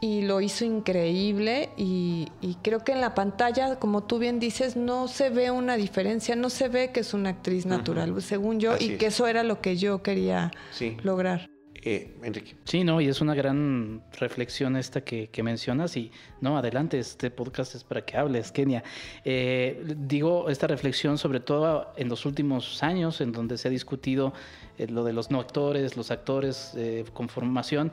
y 0.00 0.22
lo 0.22 0.40
hizo 0.40 0.64
increíble 0.64 1.70
y, 1.76 2.28
creo 2.62 2.84
que 2.84 2.92
en 2.92 3.00
la 3.00 3.14
pantalla, 3.14 3.76
como 3.76 4.02
tú 4.02 4.18
bien 4.18 4.38
dices, 4.38 4.76
no 4.76 5.08
se 5.08 5.30
ve 5.30 5.50
una 5.50 5.76
diferencia, 5.76 6.36
no 6.36 6.50
se 6.50 6.68
ve 6.68 6.90
que 6.92 7.00
es 7.00 7.14
una 7.14 7.30
actriz 7.30 7.64
natural, 7.64 8.20
según 8.20 8.60
yo, 8.60 8.74
y 8.78 8.96
que 8.96 9.06
eso 9.06 9.26
era 9.26 9.42
lo 9.42 9.60
que 9.60 9.76
yo 9.76 10.02
quería 10.02 10.50
lograr. 11.02 11.53
Eh, 11.86 12.16
Enrique. 12.22 12.54
Sí, 12.64 12.82
no, 12.82 12.98
y 13.02 13.08
es 13.08 13.20
una 13.20 13.34
gran 13.34 14.02
reflexión 14.18 14.74
esta 14.74 15.02
que, 15.02 15.28
mencionas 15.42 15.98
y 15.98 16.10
no, 16.40 16.56
adelante, 16.56 16.98
este 16.98 17.30
podcast 17.30 17.74
es 17.74 17.84
para 17.84 18.06
que 18.06 18.16
hables, 18.16 18.52
Kenia. 18.52 18.82
Eh, 19.22 19.84
digo, 19.98 20.48
esta 20.48 20.66
reflexión 20.66 21.18
sobre 21.18 21.40
todo 21.40 21.92
en 21.98 22.08
los 22.08 22.24
últimos 22.24 22.82
años 22.82 23.20
en 23.20 23.32
donde 23.32 23.58
se 23.58 23.68
ha 23.68 23.70
discutido 23.70 24.32
eh, 24.78 24.86
lo 24.86 25.04
de 25.04 25.12
los 25.12 25.30
no 25.30 25.40
actores, 25.40 25.94
los 25.94 26.10
actores 26.10 26.74
con 27.12 27.28
formación, 27.28 27.92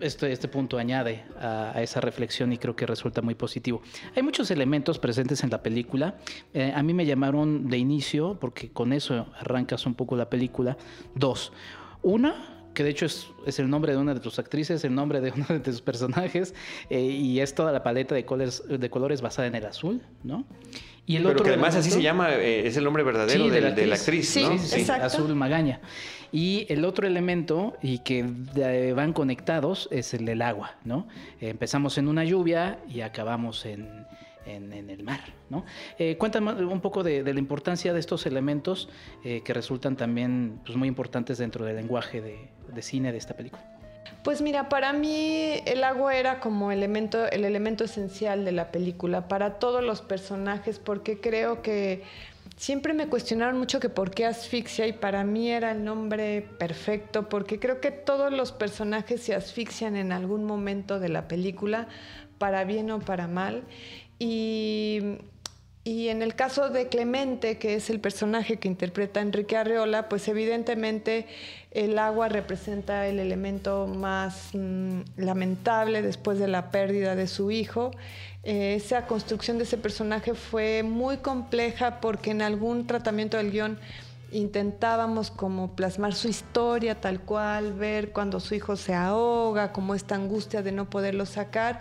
este, 0.00 0.32
este, 0.32 0.48
punto 0.48 0.78
añade 0.78 1.24
a, 1.38 1.82
esa 1.82 2.00
reflexión 2.00 2.54
y 2.54 2.58
creo 2.58 2.74
que 2.74 2.86
resulta 2.86 3.20
muy 3.20 3.34
positivo. 3.34 3.82
Hay 4.16 4.22
muchos 4.22 4.50
elementos 4.50 4.98
presentes 4.98 5.44
en 5.44 5.50
la 5.50 5.62
película. 5.62 6.16
a 6.74 6.82
mí 6.82 6.94
me 6.94 7.04
llamaron 7.04 7.68
de 7.68 7.76
inicio, 7.76 8.38
porque 8.40 8.70
con 8.70 8.94
eso 8.94 9.26
arrancas 9.38 9.84
un 9.84 9.94
poco 9.94 10.16
la 10.16 10.30
película, 10.30 10.78
dos. 11.14 11.52
Una, 12.02 12.53
que 12.74 12.84
de 12.84 12.90
hecho 12.90 13.06
es, 13.06 13.58
el 13.58 13.70
nombre 13.70 13.92
de 13.92 13.98
una 13.98 14.14
de 14.14 14.20
tus 14.20 14.38
actrices, 14.38 14.84
el 14.84 14.94
nombre 14.94 15.20
de 15.20 15.30
uno 15.36 15.46
de 15.48 15.60
tus 15.60 15.80
personajes, 15.80 16.54
eh, 16.90 17.00
y 17.00 17.40
es 17.40 17.54
toda 17.54 17.72
la 17.72 17.82
paleta 17.82 18.14
de 18.14 18.24
colores, 18.24 18.62
de 18.68 18.90
colores 18.90 19.22
basada 19.22 19.48
en 19.48 19.54
el 19.54 19.64
azul, 19.64 20.02
¿no? 20.22 20.44
Y 21.06 21.16
el 21.16 21.22
Pero 21.22 21.32
otro 21.34 21.44
que 21.44 21.50
además 21.50 21.76
así 21.76 21.90
se 21.90 22.00
llama, 22.00 22.32
eh, 22.32 22.66
es 22.66 22.78
el 22.78 22.84
nombre 22.84 23.02
verdadero 23.02 23.48
de, 23.48 23.86
la 23.86 23.94
actriz, 23.94 24.36
¿no? 24.36 24.58
Sí, 24.58 24.84
sí, 24.84 24.90
Azul 24.90 25.34
Magaña. 25.34 25.80
Y 26.32 26.66
el 26.70 26.84
otro 26.84 27.06
elemento, 27.06 27.76
y 27.82 27.98
que 27.98 28.24
van 28.94 29.12
conectados, 29.12 29.86
es 29.92 30.14
el 30.14 30.24
del 30.24 30.42
agua, 30.42 30.76
¿no? 30.84 31.06
empezamos 31.40 31.98
en 31.98 32.08
una 32.08 32.24
lluvia 32.24 32.78
y 32.88 33.02
acabamos 33.02 33.66
en, 33.66 34.03
en, 34.46 34.72
el 34.72 35.02
mar. 35.02 35.20
¿no? 35.50 35.64
Eh, 35.98 36.16
cuéntame 36.16 36.52
un 36.64 36.80
poco 36.80 37.02
de, 37.02 37.22
la 37.22 37.38
importancia 37.38 37.92
de 37.92 38.00
estos 38.00 38.26
elementos 38.26 38.88
eh, 39.24 39.42
que 39.44 39.52
resultan 39.52 39.96
también 39.96 40.60
pues, 40.64 40.76
muy 40.76 40.88
importantes 40.88 41.38
dentro 41.38 41.64
del 41.64 41.76
lenguaje 41.76 42.20
de, 42.20 42.82
cine 42.82 43.12
de 43.12 43.18
esta 43.18 43.34
película. 43.34 43.62
Pues 44.22 44.40
mira, 44.40 44.68
para 44.68 44.92
mí 44.92 45.60
el 45.66 45.84
agua 45.84 46.16
era 46.16 46.40
como 46.40 46.72
elemento, 46.72 47.26
el 47.30 47.44
elemento 47.44 47.84
esencial 47.84 48.44
de 48.44 48.52
la 48.52 48.70
película, 48.70 49.28
para 49.28 49.58
todos 49.58 49.82
los 49.84 50.02
personajes, 50.02 50.78
porque 50.78 51.20
creo 51.20 51.62
que 51.62 52.02
siempre 52.56 52.94
me 52.94 53.08
cuestionaron 53.08 53.58
mucho 53.58 53.80
que 53.80 53.88
por 53.88 54.10
qué 54.10 54.26
asfixia 54.26 54.86
y 54.86 54.92
para 54.92 55.24
mí 55.24 55.50
era 55.50 55.72
el 55.72 55.84
nombre 55.84 56.48
perfecto, 56.58 57.28
porque 57.28 57.58
creo 57.58 57.80
que 57.80 57.90
todos 57.90 58.32
los 58.32 58.52
personajes 58.52 59.22
se 59.22 59.34
asfixian 59.34 59.96
en 59.96 60.12
algún 60.12 60.44
momento 60.44 61.00
de 61.00 61.08
la 61.10 61.28
película, 61.28 61.88
para 62.38 62.64
bien 62.64 62.90
o 62.90 62.98
para 63.00 63.28
mal. 63.28 63.64
Y, 64.26 66.08
en 66.08 66.22
el 66.22 66.34
caso 66.34 66.70
de 66.70 66.88
Clemente, 66.88 67.58
que 67.58 67.74
es 67.74 67.90
el 67.90 68.00
personaje 68.00 68.56
que 68.58 68.68
interpreta 68.68 69.20
Enrique 69.20 69.56
Arreola, 69.56 70.08
pues 70.08 70.28
evidentemente 70.28 71.26
el 71.72 71.98
agua 71.98 72.30
representa 72.30 73.06
el 73.06 73.18
elemento 73.18 73.86
más 73.86 74.50
mm, 74.54 75.00
lamentable 75.18 76.00
después 76.00 76.38
de 76.38 76.48
la 76.48 76.70
pérdida 76.70 77.16
de 77.16 77.26
su 77.26 77.50
hijo. 77.50 77.90
Eh, 78.44 78.76
esa 78.76 79.06
construcción 79.06 79.58
de 79.58 79.64
ese 79.64 79.76
personaje 79.76 80.32
fue 80.34 80.82
muy 80.82 81.18
compleja 81.18 82.00
porque 82.00 82.30
en 82.30 82.40
algún 82.40 82.86
tratamiento 82.86 83.36
del 83.36 83.50
guion 83.50 83.78
intentábamos 84.32 85.30
como 85.30 85.76
plasmar 85.76 86.14
su 86.14 86.28
historia 86.28 87.00
tal 87.00 87.20
cual, 87.20 87.74
ver 87.74 88.10
cuando 88.12 88.40
su 88.40 88.54
hijo 88.54 88.76
se 88.76 88.94
ahoga, 88.94 89.72
como 89.72 89.94
esta 89.94 90.14
angustia 90.14 90.62
de 90.62 90.72
no 90.72 90.88
poderlo 90.88 91.26
sacar. 91.26 91.80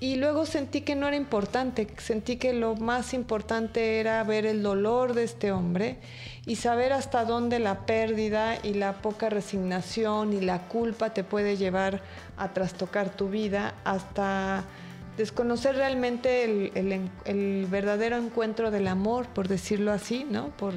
Y 0.00 0.16
luego 0.16 0.44
sentí 0.44 0.82
que 0.82 0.96
no 0.96 1.06
era 1.06 1.16
importante, 1.16 1.86
sentí 1.98 2.36
que 2.36 2.52
lo 2.52 2.74
más 2.74 3.14
importante 3.14 4.00
era 4.00 4.22
ver 4.24 4.44
el 4.44 4.62
dolor 4.62 5.14
de 5.14 5.24
este 5.24 5.52
hombre 5.52 5.98
y 6.46 6.56
saber 6.56 6.92
hasta 6.92 7.24
dónde 7.24 7.58
la 7.58 7.86
pérdida 7.86 8.58
y 8.62 8.74
la 8.74 9.00
poca 9.00 9.30
resignación 9.30 10.32
y 10.32 10.40
la 10.40 10.68
culpa 10.68 11.14
te 11.14 11.24
puede 11.24 11.56
llevar 11.56 12.02
a 12.36 12.52
trastocar 12.52 13.10
tu 13.10 13.30
vida 13.30 13.74
hasta 13.84 14.64
desconocer 15.16 15.76
realmente 15.76 16.44
el, 16.74 17.66
verdadero 17.70 18.16
encuentro 18.16 18.70
del 18.70 18.88
amor, 18.88 19.26
por 19.28 19.48
decirlo 19.48 19.92
así, 19.92 20.26
¿no? 20.28 20.48
Por, 20.56 20.74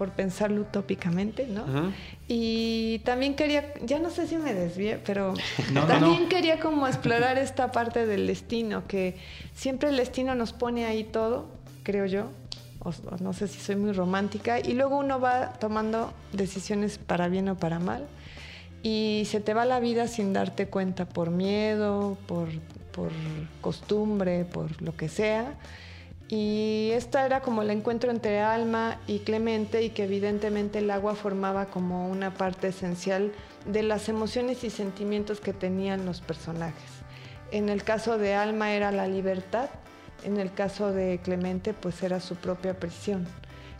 por 0.00 0.12
pensarlo 0.12 0.62
utópicamente, 0.62 1.46
¿no? 1.46 1.92
Y 2.26 3.00
también 3.00 3.34
quería, 3.34 3.74
ya 3.84 3.98
no 3.98 4.08
sé 4.08 4.26
si 4.26 4.38
me 4.38 4.54
desvié, 4.54 4.98
pero 5.04 5.34
también 5.74 6.26
quería 6.30 6.58
como 6.58 6.86
explorar 6.86 7.36
esta 7.36 7.70
parte 7.70 8.06
del 8.06 8.26
destino, 8.26 8.86
que 8.86 9.18
siempre 9.52 9.90
el 9.90 9.98
destino 9.98 10.34
nos 10.34 10.54
pone 10.54 10.86
ahí 10.86 11.04
todo, 11.04 11.48
creo 11.82 12.06
yo, 12.06 12.30
o, 12.78 12.92
no 13.20 13.34
sé 13.34 13.46
si 13.46 13.60
soy 13.60 13.76
muy 13.76 13.92
romántica, 13.92 14.58
y 14.58 14.72
luego 14.72 14.96
uno 14.96 15.20
va 15.20 15.52
tomando 15.60 16.14
decisiones 16.32 16.96
para 16.96 17.28
bien 17.28 17.50
o 17.50 17.58
para 17.58 17.78
mal. 17.78 18.06
y 18.82 19.24
se 19.26 19.40
te 19.40 19.52
va 19.52 19.66
la 19.66 19.80
vida 19.80 20.08
sin 20.08 20.32
darte 20.32 20.66
cuenta 20.68 21.04
por 21.04 21.28
miedo, 21.28 22.16
por, 22.26 22.48
por 22.92 23.10
costumbre, 23.60 24.46
por 24.46 24.80
lo 24.80 24.96
que 24.96 25.10
sea. 25.10 25.58
Y 26.30 26.92
esta 26.92 27.26
era 27.26 27.40
como 27.40 27.62
el 27.62 27.70
encuentro 27.70 28.12
entre 28.12 28.38
Alma 28.38 29.00
y 29.08 29.18
Clemente 29.18 29.82
y 29.82 29.90
que 29.90 30.04
evidentemente 30.04 30.78
el 30.78 30.90
agua 30.92 31.16
formaba 31.16 31.66
como 31.66 32.08
una 32.08 32.34
parte 32.34 32.68
esencial 32.68 33.32
de 33.66 33.82
las 33.82 34.08
emociones 34.08 34.62
y 34.62 34.70
sentimientos 34.70 35.40
que 35.40 35.52
tenían 35.52 36.06
los 36.06 36.20
personajes. 36.20 36.88
En 37.50 37.68
el 37.68 37.82
caso 37.82 38.16
de 38.16 38.34
Alma 38.34 38.70
era 38.72 38.92
la 38.92 39.08
libertad, 39.08 39.70
en 40.22 40.36
el 40.36 40.52
caso 40.52 40.92
de 40.92 41.18
Clemente 41.20 41.74
pues 41.74 42.00
era 42.04 42.20
su 42.20 42.36
propia 42.36 42.78
prisión. 42.78 43.26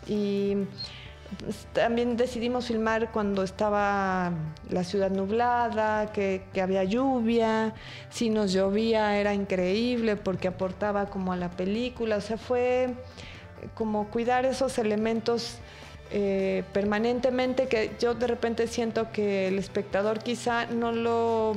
Y 0.09 0.57
también 1.73 2.17
decidimos 2.17 2.67
filmar 2.67 3.13
cuando 3.13 3.43
estaba 3.43 4.33
la 4.69 4.85
ciudad 4.85 5.11
nublada, 5.11 6.13
que, 6.13 6.43
había 6.61 6.85
lluvia, 6.85 7.75
si 8.11 8.31
nos 8.31 8.53
llovía 8.53 9.17
era 9.19 9.33
increíble 9.33 10.17
porque 10.17 10.49
aportaba 10.49 11.07
como 11.07 11.33
a 11.33 11.37
la 11.37 11.51
película, 11.51 12.17
o 12.17 12.21
sea, 12.21 12.37
fue 12.37 12.95
como 13.75 14.09
cuidar 14.09 14.45
esos 14.45 14.79
elementos 14.79 15.59
eh, 16.13 16.65
permanentemente 16.73 17.69
que 17.69 17.93
yo 18.01 18.15
de 18.15 18.27
repente 18.27 18.67
siento 18.67 19.13
que 19.13 19.49
el 19.49 19.59
espectador 19.59 20.19
quizá 20.19 20.67
no 20.67 20.91
lo 20.91 21.55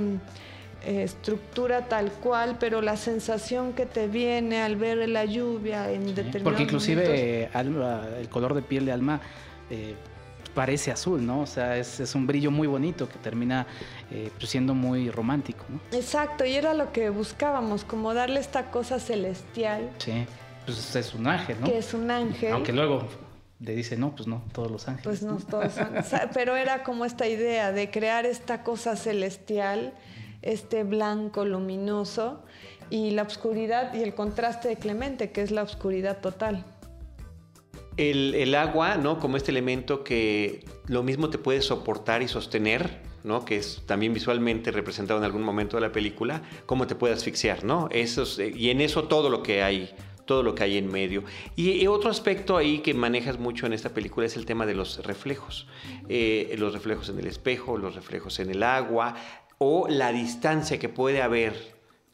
eh, 0.86 1.04
estructura 1.04 1.88
tal 1.88 2.12
cual, 2.12 2.58
pero 2.60 2.82
la 2.82 2.98
sensación 2.98 3.74
que 3.74 3.86
te 3.86 4.08
viene 4.08 4.62
al 4.62 4.76
ver 4.76 5.10
la 5.10 5.26
lluvia 5.26 5.90
en 5.92 6.08
determinados 6.08 6.44
Porque 6.44 6.64
inclusive 6.64 7.50
el 7.56 8.30
color 8.30 8.54
de 8.54 8.62
piel 8.62 8.86
de 8.86 8.92
Alma 8.92 9.22
eh, 9.70 9.96
parece 10.54 10.92
azul, 10.92 11.26
¿no? 11.26 11.42
O 11.42 11.46
sea, 11.46 11.78
es, 11.78 12.16
un 12.16 12.28
brillo 12.28 12.52
muy 12.52 12.68
bonito 12.68 13.10
que 13.10 13.18
termina 13.18 13.66
eh, 14.12 14.30
pues, 14.38 14.50
siendo 14.50 14.74
muy 14.74 15.10
romántico, 15.10 15.66
¿no? 15.70 15.80
Exacto, 15.92 16.46
y 16.46 16.54
era 16.54 16.74
lo 16.74 16.92
que 16.92 17.10
buscábamos, 17.10 17.84
como 17.84 18.14
darle 18.14 18.40
esta 18.40 18.72
cosa 18.72 19.00
celestial. 19.00 19.90
Sí, 19.98 20.26
pues 20.66 20.96
es 20.96 21.14
un 21.14 21.28
ángel, 21.28 21.60
¿no? 21.60 21.68
Que 21.68 21.78
es 21.78 21.94
un 21.94 22.10
ángel. 22.12 22.54
Aunque 22.54 22.72
luego 22.72 23.08
le 23.60 23.76
dice, 23.76 23.98
no, 23.98 24.16
pues 24.16 24.28
no, 24.28 24.44
todos 24.52 24.72
los 24.72 24.88
ángeles. 24.88 25.20
Pues 25.20 25.24
no, 25.24 25.38
todos 25.38 25.74
son. 25.74 25.90
pero 26.34 26.56
era 26.56 26.84
como 26.84 27.06
esta 27.06 27.28
idea 27.28 27.72
de 27.72 27.90
crear 27.90 28.26
esta 28.26 28.64
cosa 28.64 28.96
celestial, 28.96 29.94
este 30.42 30.84
blanco 30.84 31.46
luminoso, 31.46 32.44
y 32.90 33.12
la 33.12 33.24
oscuridad 33.24 33.94
y 33.94 34.04
el 34.04 34.14
contraste 34.14 34.68
de 34.68 34.76
Clemente, 34.76 35.32
que 35.32 35.42
es 35.42 35.52
la 35.52 35.64
oscuridad 35.64 36.20
total. 36.20 36.66
El, 37.98 38.56
agua, 38.56 38.96
¿no? 38.98 39.20
Como 39.20 39.38
este 39.38 39.52
elemento 39.52 40.04
que 40.04 40.66
lo 40.88 41.04
mismo 41.04 41.30
te 41.30 41.38
puede 41.38 41.62
soportar 41.62 42.22
y 42.22 42.28
sostener, 42.28 43.02
¿no? 43.24 43.46
Que 43.46 43.58
es 43.58 43.84
también 43.86 44.14
visualmente 44.14 44.72
representado 44.72 45.20
en 45.20 45.26
algún 45.26 45.44
momento 45.44 45.78
de 45.78 45.82
la 45.82 45.92
película, 45.92 46.42
como 46.66 46.88
te 46.88 46.96
puede 46.96 47.14
asfixiar, 47.14 47.64
¿no? 47.64 47.90
y 47.92 48.70
en 48.70 48.82
eso 48.82 49.06
todo 49.06 49.30
lo 49.30 49.44
que 49.44 49.64
hay, 49.64 49.92
todo 50.26 50.44
lo 50.44 50.56
que 50.56 50.64
hay 50.64 50.78
en 50.78 50.92
medio. 50.92 51.24
Y, 51.56 51.86
otro 51.88 52.10
aspecto 52.10 52.58
ahí 52.58 52.80
que 52.80 52.94
manejas 52.94 53.40
mucho 53.40 53.66
en 53.66 53.74
esta 53.74 53.90
película 53.90 54.26
es 54.26 54.36
el 54.36 54.46
tema 54.46 54.66
de 54.66 54.74
los 54.74 55.04
reflejos. 55.06 55.68
Eh, 56.10 56.56
los 56.58 56.74
reflejos 56.74 57.10
en 57.10 57.20
el 57.20 57.28
espejo, 57.28 57.78
los 57.78 57.96
reflejos 57.96 58.40
en 58.40 58.50
el 58.50 58.64
agua 58.64 59.16
o 59.58 59.88
la 59.88 60.12
distancia 60.12 60.80
que 60.80 60.90
puede 60.90 61.22
haber 61.22 61.73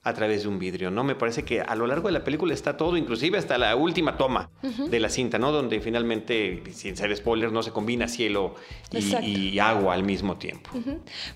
a 0.10 0.14
través 0.14 0.44
de 0.44 0.50
un 0.50 0.60
vidrio, 0.60 0.92
¿no? 0.92 1.04
Me 1.04 1.16
parece 1.16 1.44
que 1.44 1.62
a 1.62 1.76
lo 1.76 1.88
largo 1.88 2.08
de 2.08 2.14
la 2.14 2.24
película 2.24 2.54
está 2.54 2.78
todo, 2.78 2.98
inclusive 2.98 3.38
hasta 3.38 3.58
la 3.58 3.76
última 3.76 4.18
toma 4.18 4.50
de 4.62 5.00
la 5.00 5.10
cinta, 5.10 5.38
¿no? 5.40 5.52
Donde 5.52 5.80
finalmente, 5.80 6.64
sin 6.72 6.96
ser 6.98 7.16
spoiler, 7.16 7.52
no 7.52 7.64
se 7.64 7.72
combina 7.72 8.08
cielo 8.08 8.56
y, 8.92 9.60
agua 9.60 9.94
al 9.94 10.04
mismo 10.04 10.38
tiempo. 10.38 10.72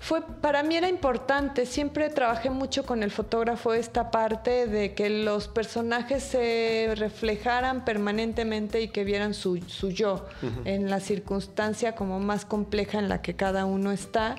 Fue, 0.00 0.22
para 0.40 0.62
mí 0.62 0.76
era 0.76 0.88
importante, 0.88 1.66
siempre 1.66 2.08
trabajé 2.10 2.50
mucho 2.50 2.84
con 2.84 3.02
el 3.02 3.10
fotógrafo 3.10 3.72
esta 3.72 4.10
parte 4.10 4.66
de 4.66 4.94
que 4.94 5.10
los 5.10 5.48
personajes 5.48 6.22
se 6.22 6.92
reflejaran 6.96 7.84
permanentemente 7.84 8.80
y 8.80 8.88
que 8.88 9.04
vieran 9.04 9.34
su, 9.34 9.60
su 9.66 9.90
yo 9.90 10.26
en 10.64 10.90
la 10.90 11.00
circunstancia 11.00 11.94
como 11.94 12.20
más 12.20 12.44
compleja 12.44 12.98
en 12.98 13.08
la 13.08 13.22
que 13.22 13.34
cada 13.34 13.64
uno 13.64 13.92
está 13.92 14.36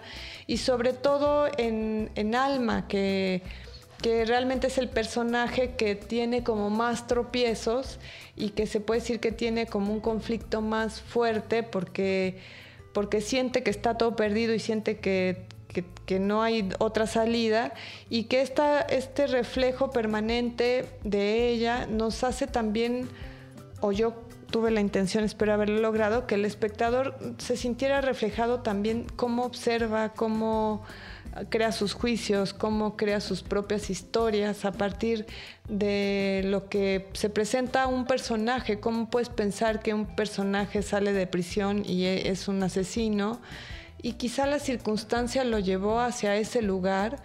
y 0.47 0.57
sobre 0.57 0.93
todo 0.93 1.47
en, 1.57 2.11
en 2.15 2.35
alma, 2.35 2.87
que 2.87 3.41
que 4.05 4.23
realmente 4.23 4.67
es 4.67 4.77
el 4.77 4.87
personaje 4.87 5.71
que 5.71 5.95
tiene 5.95 6.43
como 6.43 6.69
más 6.69 7.07
tropiezos 7.07 7.97
y 8.35 8.49
que 8.49 8.67
se 8.67 8.79
puede 8.79 8.99
decir 8.99 9.19
que 9.19 9.31
tiene 9.31 9.65
como 9.65 9.91
un 9.91 9.99
conflicto 9.99 10.61
más 10.61 11.01
fuerte 11.01 11.63
porque, 11.63 12.37
porque 12.93 13.19
siente 13.19 13.63
que 13.63 13.71
está 13.71 13.97
todo 13.97 14.15
perdido 14.15 14.53
y 14.53 14.59
siente 14.59 14.99
que, 14.99 15.47
no 16.19 16.43
hay 16.43 16.69
otra 16.77 17.07
salida 17.07 17.73
y 18.07 18.25
que 18.25 18.41
esta, 18.41 18.81
este 18.81 19.25
reflejo 19.25 19.89
permanente 19.89 20.85
de 21.03 21.49
ella 21.49 21.87
nos 21.87 22.23
hace 22.23 22.45
también, 22.45 23.09
o 23.81 23.91
yo 23.91 24.13
tuve 24.51 24.69
la 24.69 24.81
intención, 24.81 25.23
espero 25.23 25.51
haberlo 25.53 25.81
logrado, 25.81 26.27
que 26.27 26.35
el 26.35 26.45
espectador 26.45 27.17
se 27.39 27.57
sintiera 27.57 28.01
reflejado 28.01 28.59
también 28.59 29.07
cómo 29.15 29.45
observa, 29.45 30.13
cómo 30.13 30.83
crea 31.49 31.71
sus 31.71 31.93
juicios, 31.93 32.53
cómo 32.53 32.95
crea 32.95 33.19
sus 33.19 33.43
propias 33.43 33.89
historias 33.89 34.65
a 34.65 34.71
partir 34.71 35.25
de 35.67 36.41
lo 36.45 36.69
que 36.69 37.09
se 37.13 37.29
presenta 37.29 37.83
a 37.83 37.87
un 37.87 38.05
personaje, 38.05 38.79
cómo 38.79 39.09
puedes 39.09 39.29
pensar 39.29 39.81
que 39.81 39.93
un 39.93 40.05
personaje 40.15 40.81
sale 40.81 41.13
de 41.13 41.27
prisión 41.27 41.83
y 41.85 42.05
e, 42.05 42.29
es 42.29 42.47
un 42.47 42.63
asesino. 42.63 43.41
Y 44.01 44.13
quizá 44.13 44.45
la 44.45 44.59
circunstancia 44.59 45.43
lo 45.43 45.59
llevó 45.59 45.99
hacia 45.99 46.35
ese 46.35 46.61
lugar 46.61 47.23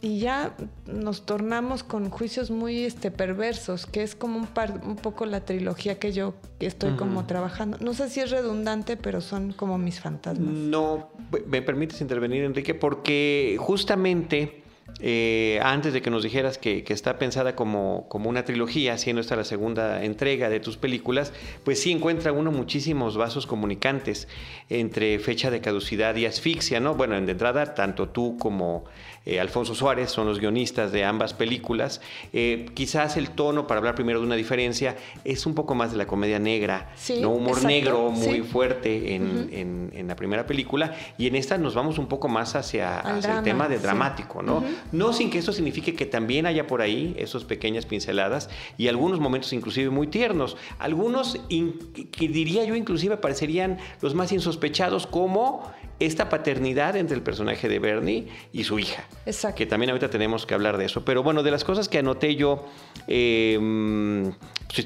y 0.00 0.20
ya 0.20 0.54
nos 0.86 1.26
tornamos 1.26 1.82
con 1.82 2.10
juicios 2.10 2.50
muy 2.50 2.84
este, 2.84 3.10
perversos, 3.10 3.86
que 3.86 4.02
es 4.02 4.14
como 4.14 4.38
un, 4.38 4.48
un 4.84 4.96
poco 4.96 5.26
la 5.26 5.44
trilogía 5.44 5.98
que 5.98 6.12
yo 6.12 6.34
estoy 6.60 6.96
como 6.96 7.26
trabajando. 7.26 7.78
No 7.80 7.94
sé 7.94 8.08
si 8.08 8.20
es 8.20 8.30
redundante, 8.30 8.96
pero 8.96 9.20
son 9.20 9.52
como 9.52 9.78
mis 9.78 10.00
fantasmas. 10.00 10.52
No, 10.52 11.10
me 11.46 11.62
permites 11.62 12.00
intervenir, 12.00 12.44
Enrique, 12.44 12.74
porque 12.74 13.56
justamente 13.58 14.62
eh, 15.00 15.60
antes 15.62 15.92
de 15.92 16.02
que 16.02 16.10
nos 16.10 16.24
dijeras 16.24 16.58
que, 16.58 16.84
está 16.88 17.18
pensada 17.18 17.54
como, 17.54 18.06
como, 18.08 18.28
una 18.28 18.44
trilogía, 18.44 18.98
siendo 18.98 19.20
esta 19.20 19.36
la 19.36 19.44
segunda 19.44 20.02
entrega 20.02 20.48
de 20.48 20.58
tus 20.58 20.76
películas, 20.76 21.32
pues 21.64 21.80
sí 21.80 21.92
encuentra 21.92 22.32
uno 22.32 22.50
muchísimos 22.50 23.16
vasos 23.16 23.46
comunicantes 23.46 24.26
entre 24.68 25.18
fecha 25.20 25.50
de 25.50 25.60
caducidad 25.60 26.16
y 26.16 26.26
asfixia, 26.26 26.80
¿no? 26.80 26.94
Bueno, 26.94 27.16
en 27.16 27.26
de 27.26 27.32
entrada, 27.32 27.74
tanto 27.74 28.08
tú 28.08 28.36
como 28.38 28.84
eh, 29.26 29.40
Alfonso 29.40 29.74
Suárez 29.74 30.10
son 30.10 30.26
los 30.26 30.40
guionistas 30.40 30.92
de 30.92 31.04
ambas 31.04 31.34
películas. 31.34 32.00
Eh, 32.32 32.66
quizás 32.74 33.16
el 33.16 33.30
tono, 33.30 33.66
para 33.66 33.78
hablar 33.78 33.94
primero 33.94 34.20
de 34.20 34.26
una 34.26 34.36
diferencia, 34.36 34.96
es 35.24 35.46
un 35.46 35.54
poco 35.54 35.74
más 35.74 35.92
de 35.92 35.98
la 35.98 36.06
comedia 36.06 36.38
negra, 36.38 36.90
¿no? 37.20 37.30
Humor 37.30 37.64
negro 37.64 38.10
muy 38.10 38.40
fuerte 38.40 39.14
en, 39.14 39.50
en, 39.52 40.08
la 40.08 40.16
primera 40.16 40.46
película, 40.46 40.96
y 41.18 41.26
en 41.26 41.36
esta 41.36 41.58
nos 41.58 41.74
vamos 41.74 41.98
un 41.98 42.06
poco 42.06 42.28
más 42.28 42.56
hacia, 42.56 43.00
el 43.00 43.42
tema 43.44 43.68
de 43.68 43.78
dramático, 43.78 44.42
¿no? 44.42 44.64
No 44.90 45.12
sin 45.12 45.28
que 45.28 45.38
eso 45.38 45.52
signifique 45.52 45.94
que 45.94 46.06
también 46.06 46.46
haya 46.46 46.66
por 46.66 46.80
ahí 46.80 47.14
esos 47.18 47.44
pequeñas 47.44 47.84
pinceladas 47.84 48.48
y 48.78 48.88
algunos 48.88 49.20
momentos 49.20 49.52
inclusive 49.52 49.90
muy 49.90 50.06
tiernos. 50.06 50.56
Algunos 50.78 51.38
que 51.48 52.28
diría 52.28 52.64
yo 52.64 52.74
inclusive 52.74 53.18
parecerían 53.18 53.78
los 54.00 54.14
más 54.14 54.32
insospechados 54.32 55.06
como 55.06 55.70
esta 56.00 56.28
paternidad 56.28 56.96
entre 56.96 57.16
el 57.16 57.22
personaje 57.22 57.68
de 57.68 57.78
Bernie 57.78 58.28
y 58.52 58.64
su 58.64 58.78
hija. 58.78 59.04
Exacto. 59.26 59.56
Que 59.56 59.66
también 59.66 59.90
ahorita 59.90 60.10
tenemos 60.10 60.46
que 60.46 60.54
hablar 60.54 60.78
de 60.78 60.84
eso. 60.84 61.04
Pero 61.04 61.22
bueno, 61.22 61.42
de 61.42 61.50
las 61.50 61.64
cosas 61.64 61.88
que 61.88 61.98
anoté 61.98 62.36
yo, 62.36 62.66
eh, 63.08 63.58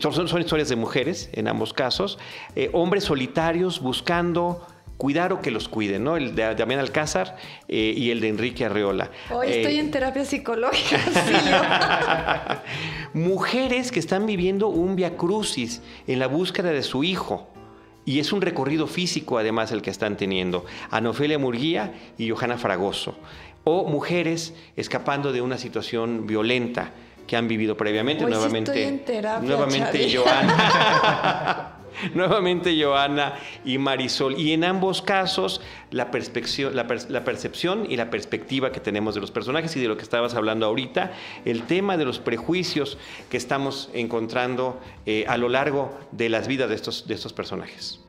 son, 0.01 0.29
son, 0.29 0.40
historias 0.40 0.68
de 0.68 0.77
mujeres 0.77 1.31
en 1.33 1.48
ambos 1.48 1.72
casos, 1.72 2.18
eh, 2.57 2.70
hombres 2.72 3.05
solitarios 3.05 3.81
buscando 3.81 4.66
cuidar 5.03 5.33
o 5.33 5.40
que 5.40 5.51
los 5.51 5.68
cuiden, 5.68 6.05
¿no? 6.05 6.16
El 6.16 6.37
de 6.37 6.55
Damián 6.55 6.79
Alcázar 6.79 7.37
eh, 7.66 7.92
y 7.96 8.11
el 8.11 8.20
de 8.20 8.29
Enrique 8.29 8.64
Arreola. 8.64 9.11
Hoy 9.33 9.48
estoy 9.51 9.79
en 9.81 9.90
terapia 9.90 10.25
psicológica. 10.25 10.96
Mujeres 13.12 13.90
que 13.90 13.98
están 13.98 14.27
viviendo 14.27 14.68
un 14.68 14.94
via 14.94 15.16
crucis 15.16 15.83
en 16.07 16.20
la 16.20 16.29
búsqueda 16.29 16.70
de 16.70 16.85
su 16.85 17.03
hijo. 17.03 17.48
Y 18.04 18.18
es 18.18 18.32
un 18.32 18.40
recorrido 18.40 18.86
físico 18.86 19.38
además 19.38 19.70
el 19.72 19.82
que 19.82 19.90
están 19.90 20.16
teniendo. 20.16 20.64
Anofelia 20.90 21.38
Murguía 21.38 21.94
y 22.18 22.30
Johanna 22.30 22.58
Fragoso. 22.58 23.16
O 23.64 23.84
mujeres 23.88 24.54
escapando 24.76 25.32
de 25.32 25.40
una 25.40 25.56
situación 25.56 26.26
violenta 26.26 26.90
que 27.26 27.36
han 27.36 27.46
vivido 27.46 27.76
previamente. 27.76 28.24
nuevamente, 28.24 29.00
nuevamente 29.42 30.16
Johanna. 30.16 31.68
nuevamente 32.14 32.80
Joana 32.80 33.34
y 33.64 33.78
Marisol. 33.78 34.38
Y 34.38 34.52
en 34.52 34.64
ambos 34.64 35.02
casos, 35.02 35.60
la, 35.90 36.10
la, 37.08 37.24
percepción 37.24 37.86
y 37.90 37.96
la 37.96 38.10
perspectiva 38.10 38.72
que 38.72 38.80
tenemos 38.80 39.14
de 39.14 39.20
los 39.20 39.30
personajes 39.30 39.76
y 39.76 39.80
de 39.80 39.88
lo 39.88 39.96
que 39.96 40.02
estabas 40.02 40.34
hablando 40.34 40.66
ahorita, 40.66 41.12
el 41.44 41.62
tema 41.62 41.96
de 41.96 42.04
los 42.04 42.18
prejuicios 42.18 42.98
que 43.30 43.36
estamos 43.36 43.90
encontrando 43.94 44.80
eh, 45.06 45.24
a 45.28 45.36
lo 45.36 45.48
largo 45.48 45.98
de 46.12 46.28
las 46.28 46.48
vidas 46.48 46.68
de 46.68 46.74
estos, 46.74 47.06
de 47.06 47.14
estos 47.14 47.32
personajes. 47.32 48.01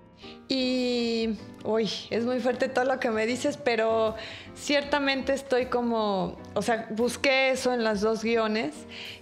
Y, 0.49 1.37
uy, 1.63 1.89
es 2.09 2.25
muy 2.25 2.39
fuerte 2.39 2.67
todo 2.67 2.85
lo 2.85 2.99
que 2.99 3.09
me 3.09 3.25
dices, 3.25 3.57
pero 3.57 4.15
ciertamente 4.55 5.33
estoy 5.33 5.67
como, 5.67 6.37
o 6.53 6.61
sea, 6.61 6.87
busqué 6.91 7.51
eso 7.51 7.73
en 7.73 7.83
las 7.83 8.01
dos 8.01 8.23
guiones 8.23 8.73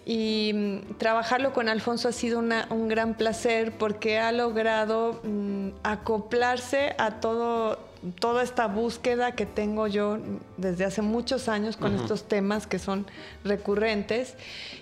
y 0.06 0.52
mm, 0.54 0.98
trabajarlo 0.98 1.54
con 1.54 1.70
Alfonso 1.70 2.10
ha 2.10 2.12
sido 2.12 2.40
un 2.40 2.88
gran 2.88 3.14
placer 3.16 3.72
porque 3.78 4.20
ha 4.20 4.32
logrado 4.32 5.22
mm, 5.24 5.70
acoplarse 5.84 6.96
a 6.98 7.20
todo 7.20 7.92
toda 8.20 8.42
esta 8.42 8.68
búsqueda 8.68 9.34
que 9.34 9.46
tengo 9.46 9.86
yo 9.88 10.18
desde 10.58 10.86
hace 10.86 11.02
muchos 11.02 11.48
años 11.48 11.78
con 11.78 11.96
estos 11.96 12.24
temas 12.28 12.66
que 12.66 12.80
son 12.80 13.06
recurrentes 13.44 14.36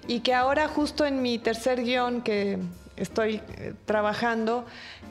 y 0.07 0.21
que 0.21 0.33
ahora 0.33 0.69
justo 0.69 1.05
en 1.05 1.21
mi 1.21 1.37
tercer 1.37 1.83
guion 1.83 2.21
que 2.21 2.59
estoy 2.99 3.41
eh, 3.57 3.73
trabajando, 3.85 4.65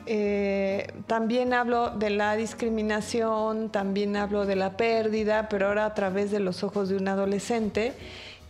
eh, 0.05 0.87
también 1.07 1.53
hablo 1.53 1.89
de 1.89 2.09
la 2.09 2.35
discriminación, 2.35 3.69
también 3.69 4.15
hablo 4.15 4.45
de 4.45 4.55
la 4.55 4.77
pérdida, 4.77 5.49
pero 5.49 5.67
ahora 5.67 5.85
a 5.85 5.93
través 5.93 6.31
de 6.31 6.39
los 6.39 6.63
ojos 6.63 6.89
de 6.89 6.95
un 6.95 7.07
adolescente. 7.07 7.93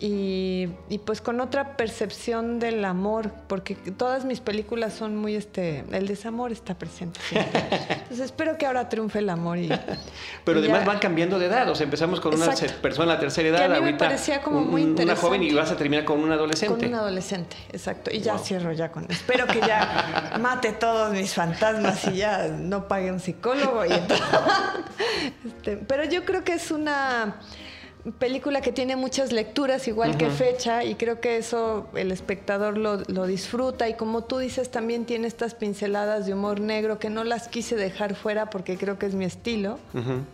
Y, 0.01 0.67
pues 1.05 1.19
con 1.19 1.41
otra 1.41 1.75
percepción 1.75 2.57
del 2.59 2.85
amor, 2.85 3.31
porque 3.47 3.75
todas 3.75 4.23
mis 4.23 4.39
películas 4.39 4.93
son 4.93 5.17
muy 5.17 5.35
este, 5.35 5.83
el 5.91 6.07
desamor 6.07 6.53
está 6.53 6.75
presente. 6.75 7.19
Entonces 7.31 8.19
espero 8.21 8.57
que 8.57 8.65
ahora 8.65 8.88
triunfe 8.88 9.19
el 9.19 9.29
amor. 9.29 9.57
Y, 9.57 9.69
Pero 10.45 10.59
además 10.59 10.85
van 10.85 10.99
cambiando 10.99 11.38
de 11.38 11.47
edad, 11.47 11.69
o 11.69 11.75
sea, 11.75 11.83
empezamos 11.83 12.21
con 12.21 12.33
una 12.33 12.47
persona 12.81 13.07
de 13.07 13.13
la 13.15 13.19
tercera 13.19 13.49
edad, 13.49 13.75
a 13.75 13.81
mí 13.81 13.91
me 13.91 13.97
parecía 13.97 14.41
como 14.41 14.62
muy 14.62 14.83
interesante. 14.83 15.19
Una 15.19 15.21
joven 15.21 15.43
y 15.43 15.53
vas 15.53 15.71
a 15.71 15.75
terminar 15.75 16.05
con 16.05 16.21
un 16.21 16.31
adolescente. 16.31 16.75
Con 16.75 16.88
un 16.88 16.95
adolescente, 16.95 17.57
exacto. 17.73 18.09
Y 18.09 18.21
ya 18.21 18.38
cierro 18.38 18.71
ya 18.71 18.93
con 18.93 19.05
Espero 19.09 19.47
que 19.47 19.59
ya 19.59 20.38
mate 20.39 20.71
todos 20.71 21.12
mis 21.12 21.33
fantasmas 21.33 22.05
y 22.07 22.17
ya 22.17 22.47
no 22.47 22.88
pague 22.88 23.12
un 23.12 23.19
psicólogo. 23.19 23.85
Y 23.85 23.91
este, 25.45 25.75
pero 25.75 26.05
yo 26.05 26.23
creo 26.23 26.45
que 26.45 26.53
es 26.53 26.71
una 26.71 27.35
película 28.17 28.62
que 28.62 28.71
tiene 28.71 28.95
muchas 28.95 29.31
lecturas, 29.31 29.88
igual 29.88 30.17
que 30.17 30.29
fecha, 30.29 30.83
y 30.83 30.95
creo 30.95 31.19
que 31.19 31.38
eso 31.38 31.88
el 31.95 32.12
espectador 32.12 32.77
lo, 32.77 33.27
disfruta. 33.27 33.89
Y 33.89 33.95
como 33.95 34.23
tú 34.23 34.38
dices, 34.38 34.71
también 34.71 35.05
tiene 35.05 35.27
estas 35.27 35.53
pinceladas 35.53 36.25
de 36.25 36.33
humor 36.33 36.59
negro 36.62 36.99
que 36.99 37.09
no 37.09 37.23
las 37.23 37.47
quise 37.47 37.75
dejar 37.75 38.15
fuera 38.15 38.49
porque 38.49 38.77
creo 38.77 38.97
que 38.97 39.05
es 39.05 39.13
mi 39.13 39.25
estilo, 39.25 39.79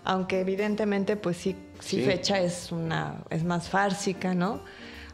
aunque 0.04 0.39
evidentemente, 0.39 1.17
pues 1.17 1.38
sí, 1.38 1.56
sí, 1.80 2.01
fecha 2.01 2.39
es 2.39 2.71
una 2.71 3.23
es 3.30 3.43
más 3.43 3.69
fársica, 3.69 4.34
¿no? 4.34 4.62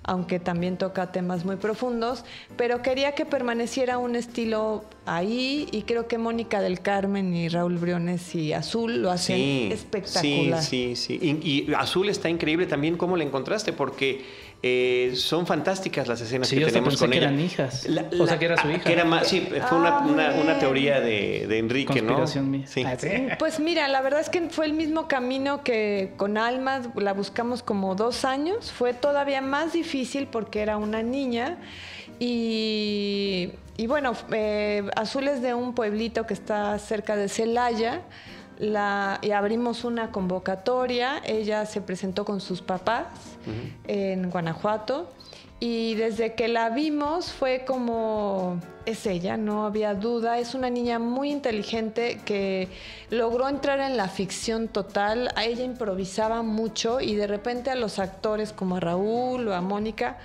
Aunque 0.03 0.39
también 0.39 0.77
toca 0.77 1.11
temas 1.11 1.45
muy 1.45 1.57
profundos, 1.57 2.25
pero 2.57 2.81
quería 2.81 3.13
que 3.13 3.25
permaneciera 3.25 3.97
un 3.97 4.15
estilo 4.15 4.83
ahí 5.05 5.67
y 5.71 5.83
creo 5.83 6.07
que 6.07 6.17
Mónica 6.17 6.61
del 6.61 6.79
Carmen 6.81 7.35
y 7.35 7.49
Raúl 7.49 7.77
Briones 7.77 8.33
y 8.33 8.53
Azul 8.53 9.01
lo 9.01 9.11
hacen 9.11 9.71
espectacular. 9.71 10.61
Sí, 10.61 10.95
sí, 10.95 11.17
sí. 11.19 11.39
Y, 11.43 11.73
Azul 11.73 12.09
está 12.09 12.29
increíble 12.29 12.65
también, 12.65 12.97
¿cómo 12.97 13.15
la 13.15 13.23
encontraste? 13.23 13.73
Porque 13.73 14.25
eh, 14.63 15.13
son 15.15 15.47
fantásticas 15.47 16.07
las 16.07 16.21
escenas 16.21 16.47
que 16.47 16.63
tenemos 16.65 16.95
con 16.97 17.09
que 17.09 17.17
ella. 17.17 17.27
eran 17.29 17.39
hijas. 17.39 17.87
o 18.19 18.27
sea, 18.27 18.37
que 18.37 18.45
era 18.45 18.61
su 18.61 18.69
hija. 18.69 18.83
Que 18.83 18.93
era 18.93 19.05
más, 19.05 19.27
sí, 19.27 19.47
fue 19.67 19.77
una, 19.77 19.97
ah, 19.97 20.59
teoría 20.59 21.01
de, 21.01 21.57
Enrique, 21.57 22.01
¿no? 22.01 22.23
Mía. 22.43 22.65
Ah, 22.85 22.95
sí. 22.97 23.27
Pues 23.39 23.59
mira, 23.59 23.87
la 23.87 24.01
verdad 24.01 24.19
es 24.19 24.29
que 24.29 24.49
fue 24.49 24.67
el 24.67 24.73
mismo 24.73 25.07
camino 25.07 25.63
que 25.63 26.13
con 26.15 26.37
Alma, 26.37 26.81
la 26.95 27.13
buscamos 27.13 27.63
como 27.63 27.95
dos 27.95 28.23
años. 28.23 28.71
Fue 28.71 28.93
todavía 28.93 29.41
más 29.41 29.73
difícil 29.73 30.27
porque 30.27 30.61
era 30.61 30.77
una 30.77 31.01
niña. 31.01 31.57
Y, 32.19 33.49
bueno, 33.87 34.13
eh, 34.31 34.83
Azul 34.95 35.27
es 35.27 35.41
de 35.41 35.55
un 35.55 35.73
pueblito 35.73 36.27
que 36.27 36.35
está 36.35 36.77
cerca 36.77 37.15
de 37.15 37.29
Celaya 37.29 38.01
la, 38.59 39.19
y 39.21 39.31
abrimos 39.31 39.83
una 39.83 40.11
convocatoria. 40.11 41.21
Ella 41.25 41.65
se 41.65 41.81
presentó 41.81 42.25
con 42.25 42.41
sus 42.41 42.61
papás 42.61 43.07
en 43.87 44.29
Guanajuato. 44.29 45.09
Y 45.63 45.93
desde 45.93 46.33
que 46.33 46.47
la 46.47 46.71
vimos 46.71 47.31
fue 47.31 47.65
como, 47.67 48.59
es 48.87 49.05
ella, 49.05 49.37
no 49.37 49.63
había 49.63 49.93
duda, 49.93 50.39
es 50.39 50.55
una 50.55 50.71
niña 50.71 50.97
muy 50.97 51.31
inteligente 51.31 52.19
que 52.25 52.67
logró 53.11 53.47
entrar 53.47 53.79
en 53.79 53.95
la 53.95 54.07
ficción 54.07 54.69
total, 54.69 55.29
a 55.35 55.45
ella 55.45 55.63
improvisaba 55.63 56.41
mucho 56.41 56.99
y 56.99 57.13
de 57.13 57.27
repente 57.27 57.69
a 57.69 57.75
los 57.75 57.99
actores 57.99 58.53
como 58.53 58.77
a 58.77 58.79
Raúl 58.79 59.47
o 59.49 59.53
a 59.53 59.61
Mónica, 59.61 60.17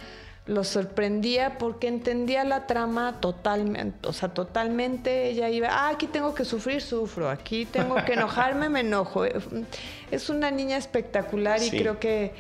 lo 0.47 0.63
sorprendía 0.63 1.59
porque 1.59 1.89
entendía 1.89 2.45
la 2.45 2.67
trama 2.67 3.21
totalmente, 3.21 4.09
o 4.09 4.13
sea, 4.13 4.29
totalmente 4.29 5.29
ella 5.29 5.49
iba, 5.49 5.69
ah, 5.71 5.89
aquí 5.89 6.07
tengo 6.07 6.35
que 6.35 6.45
sufrir, 6.45 6.81
sufro, 6.81 7.29
aquí 7.29 7.67
tengo 7.67 7.97
que 8.05 8.13
enojarme, 8.13 8.69
me 8.69 8.81
enojo. 8.81 9.25
Es 10.11 10.31
una 10.31 10.53
niña 10.53 10.77
espectacular 10.77 11.61
y 11.63 11.71
creo 11.71 11.99
que, 11.99 12.33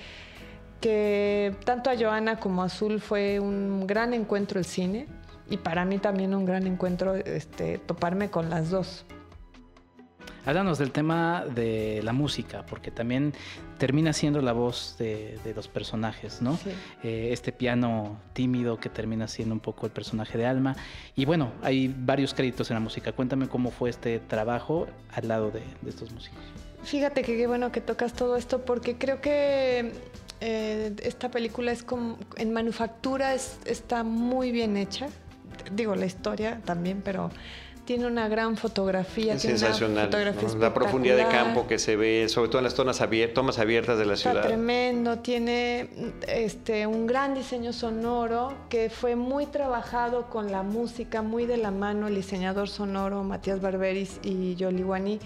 que 0.81 1.55
tanto 1.65 1.91
a 1.91 1.97
Joana 1.97 2.39
como 2.39 2.63
a 2.63 2.67
Azul 2.67 3.01
fue 3.01 3.41
un 3.41 3.87
gran 3.89 4.15
encuentro 4.15 4.61
el 4.61 4.67
cine 4.67 5.09
y 5.51 5.57
para 5.57 5.85
mí 5.85 5.99
también 5.99 6.35
un 6.35 6.45
gran 6.45 6.67
encuentro 6.67 7.17
este, 7.17 7.79
toparme 7.79 8.31
con 8.31 8.51
las 8.51 8.71
dos. 8.71 9.05
Háblanos 10.47 10.79
del 10.79 10.93
tema 10.93 11.45
de 11.45 12.01
la 12.05 12.13
música, 12.13 12.65
porque 12.67 12.93
también 12.93 13.35
termina 13.79 14.13
siendo 14.13 14.41
la 14.41 14.53
voz 14.53 14.95
de, 14.97 15.41
los 15.57 15.67
personajes, 15.67 16.41
¿no? 16.41 16.57
Eh, 17.03 17.31
este 17.33 17.51
piano 17.51 18.17
tímido 18.33 18.79
que 18.79 18.89
termina 18.89 19.27
siendo 19.27 19.57
un 19.57 19.61
poco 19.61 19.87
el 19.87 19.93
personaje 19.93 20.39
de 20.39 20.47
Alma. 20.47 20.77
Y 21.17 21.25
bueno, 21.25 21.51
hay 21.63 21.93
varios 21.99 22.33
créditos 22.33 22.71
en 22.71 22.75
la 22.75 22.81
música. 22.81 23.11
Cuéntame 23.11 23.49
cómo 23.49 23.73
fue 23.73 23.91
este 23.91 24.21
trabajo 24.21 24.87
al 25.13 25.27
lado 25.27 25.51
de, 25.51 25.63
estos 25.85 26.13
músicos. 26.13 26.39
Fíjate 26.85 27.23
que 27.23 27.37
qué 27.37 27.49
bueno 27.49 27.73
que 27.73 27.81
tocas 27.81 28.13
todo 28.13 28.37
esto, 28.37 28.65
porque 28.65 28.97
creo 28.97 29.21
que 29.21 29.95
eh, 30.41 30.95
esta 31.03 31.29
película 31.29 31.73
es 31.73 31.83
como 31.83 32.19
en 32.37 32.53
manufactura 32.53 33.35
está 33.35 34.05
muy 34.05 34.53
bien 34.53 34.77
hecha. 34.77 35.09
Digo, 35.73 35.97
la 35.97 36.07
historia 36.07 36.61
también, 36.65 37.03
pero 37.05 37.31
tiene 37.87 38.07
una 38.07 38.29
gran 38.29 38.57
fotografía. 38.57 39.35
Es 39.35 39.43
sensacional. 39.43 40.11
La 40.59 40.75
profundidad 40.75 41.17
de 41.17 41.27
campo 41.29 41.67
que 41.67 41.79
se 41.79 41.97
ve, 41.97 42.29
sobre 42.29 42.49
todo 42.49 42.59
en 42.59 42.65
las 42.65 42.75
tomas, 42.75 43.01
tomas 43.33 43.59
abiertas 43.59 43.99
de 43.99 44.05
la 44.05 44.17
ciudad. 44.17 44.39
Está 44.39 44.49
tremendo. 44.49 45.19
Tiene 45.21 45.89
este, 46.29 46.87
un 46.87 47.07
gran 47.07 47.35
diseño 47.35 47.73
sonoro 47.73 48.53
que 48.69 48.91
fue 48.91 49.17
muy 49.17 49.47
trabajado 49.47 50.29
con 50.29 50.51
la 50.53 50.63
música, 50.63 51.23
muy 51.23 51.47
de 51.47 51.57
la 51.57 51.71
mano 51.71 52.09
el 52.09 52.17
diseñador 52.17 52.69
sonoro 52.69 53.23
Matías 53.23 53.61
Barberis 53.61 54.21
y 54.23 54.57
Yoli 54.57 54.83
Wani 54.83 55.21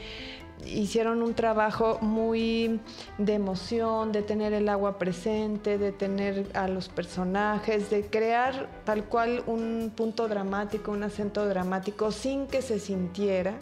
hicieron 0.66 1.23
un 1.23 1.35
trabajo 1.35 1.99
muy 2.01 2.81
de 3.18 3.35
emoción, 3.35 4.12
de 4.12 4.23
tener 4.23 4.53
el 4.53 4.68
agua 4.68 4.99
presente, 4.99 5.79
de 5.79 5.92
tener 5.92 6.46
a 6.55 6.68
los 6.68 6.88
personajes, 6.88 7.90
de 7.90 8.07
crear 8.07 8.68
tal 8.85 9.05
cual 9.05 9.42
un 9.46 9.92
punto 9.94 10.29
dramático, 10.29 10.92
un 10.92 11.03
acento 11.03 11.46
dramático 11.46 12.12
sin 12.12 12.46
que 12.46 12.62
se 12.62 12.79
sintiera, 12.79 13.59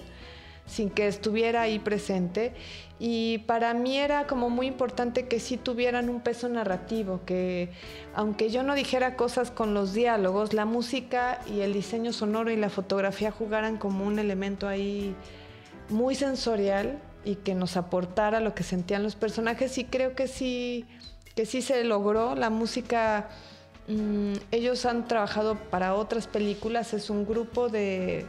sin 0.66 0.90
que 0.90 1.06
estuviera 1.06 1.62
ahí 1.62 1.78
presente. 1.78 2.52
Y 3.00 3.38
para 3.46 3.74
mí 3.74 3.96
era 3.96 4.26
como 4.26 4.50
muy 4.50 4.66
importante 4.66 5.28
que 5.28 5.38
sí 5.40 5.56
tuvieran 5.56 6.08
un 6.08 6.20
peso 6.20 6.48
narrativo, 6.48 7.20
que 7.24 7.70
aunque 8.14 8.50
yo 8.50 8.62
no 8.62 8.74
dijera 8.74 9.16
cosas 9.16 9.50
con 9.50 9.72
los 9.72 9.94
diálogos, 9.94 10.52
la 10.52 10.64
música 10.64 11.40
y 11.46 11.60
el 11.60 11.72
diseño 11.72 12.12
sonoro 12.12 12.50
y 12.50 12.56
la 12.56 12.70
fotografía 12.70 13.30
jugaran 13.30 13.78
como 13.78 14.04
un 14.04 14.18
elemento 14.18 14.66
ahí 14.66 15.14
muy 15.90 16.14
sensorial 16.14 16.98
y 17.24 17.36
que 17.36 17.54
nos 17.54 17.76
aportara 17.76 18.40
lo 18.40 18.54
que 18.54 18.62
sentían 18.62 19.02
los 19.02 19.16
personajes 19.16 19.76
y 19.78 19.84
creo 19.84 20.14
que 20.14 20.28
sí, 20.28 20.86
que 21.34 21.46
sí 21.46 21.62
se 21.62 21.84
logró. 21.84 22.34
La 22.34 22.50
música, 22.50 23.28
mm, 23.88 24.34
ellos 24.50 24.86
han 24.86 25.06
trabajado 25.06 25.56
para 25.56 25.94
otras 25.94 26.26
películas, 26.26 26.94
es 26.94 27.10
un 27.10 27.26
grupo 27.26 27.68
de, 27.68 28.24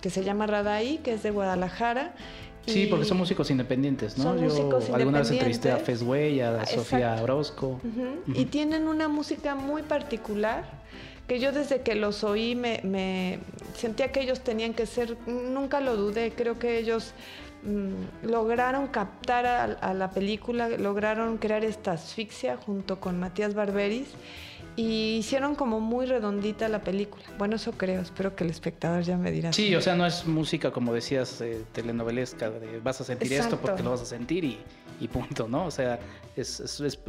que 0.00 0.10
se 0.10 0.24
llama 0.24 0.46
Radai, 0.46 0.98
que 0.98 1.14
es 1.14 1.22
de 1.22 1.30
Guadalajara. 1.30 2.14
Sí, 2.66 2.86
porque 2.86 3.04
son 3.04 3.16
músicos 3.16 3.50
independientes, 3.50 4.18
¿no? 4.18 4.24
Son 4.24 4.38
Yo 4.38 4.94
alguna 4.94 5.20
vez 5.20 5.30
entrevisté 5.30 5.72
a 5.72 5.78
Fesway, 5.78 6.40
a 6.40 6.66
Sofía 6.66 7.18
Orozco. 7.22 7.80
Y 8.26 8.46
tienen 8.46 8.86
una 8.86 9.08
música 9.08 9.54
muy 9.54 9.82
particular 9.82 10.64
que 11.30 11.38
yo 11.38 11.52
desde 11.52 11.82
que 11.82 11.94
los 11.94 12.24
oí 12.24 12.56
me, 12.56 13.38
sentía 13.76 14.10
que 14.10 14.20
ellos 14.20 14.40
tenían 14.40 14.74
que 14.74 14.84
ser, 14.84 15.16
nunca 15.28 15.80
lo 15.80 15.94
dudé, 15.94 16.32
creo 16.32 16.58
que 16.58 16.76
ellos 16.76 17.14
mm, 17.62 18.26
lograron 18.28 18.88
captar 18.88 19.46
a, 19.80 19.94
la 19.94 20.10
película, 20.10 20.68
lograron 20.70 21.38
crear 21.38 21.62
esta 21.62 21.92
asfixia 21.92 22.56
junto 22.56 22.98
con 22.98 23.20
Matías 23.20 23.54
Barberis 23.54 24.08
y 24.80 25.18
hicieron 25.18 25.54
como 25.54 25.80
muy 25.80 26.06
redondita 26.06 26.68
la 26.68 26.82
película. 26.82 27.22
Bueno, 27.36 27.56
eso 27.56 27.72
creo, 27.72 28.00
espero 28.00 28.34
que 28.34 28.44
el 28.44 28.50
espectador 28.50 29.02
ya 29.02 29.16
me 29.16 29.30
dirá. 29.30 29.52
Sí, 29.52 29.74
o 29.74 29.80
sea, 29.80 29.94
no 29.94 30.06
es 30.06 30.26
música 30.26 30.70
como 30.70 30.94
decías 30.94 31.40
eh, 31.40 31.64
telenovelesca, 31.72 32.50
de 32.50 32.80
vas 32.80 33.00
a 33.00 33.04
sentir 33.04 33.32
esto 33.34 33.58
porque 33.60 33.82
lo 33.82 33.90
vas 33.90 34.02
a 34.02 34.06
sentir 34.06 34.44
y, 34.44 34.58
y 35.00 35.08
punto, 35.08 35.48
¿no? 35.48 35.66
O 35.66 35.70
sea, 35.70 35.98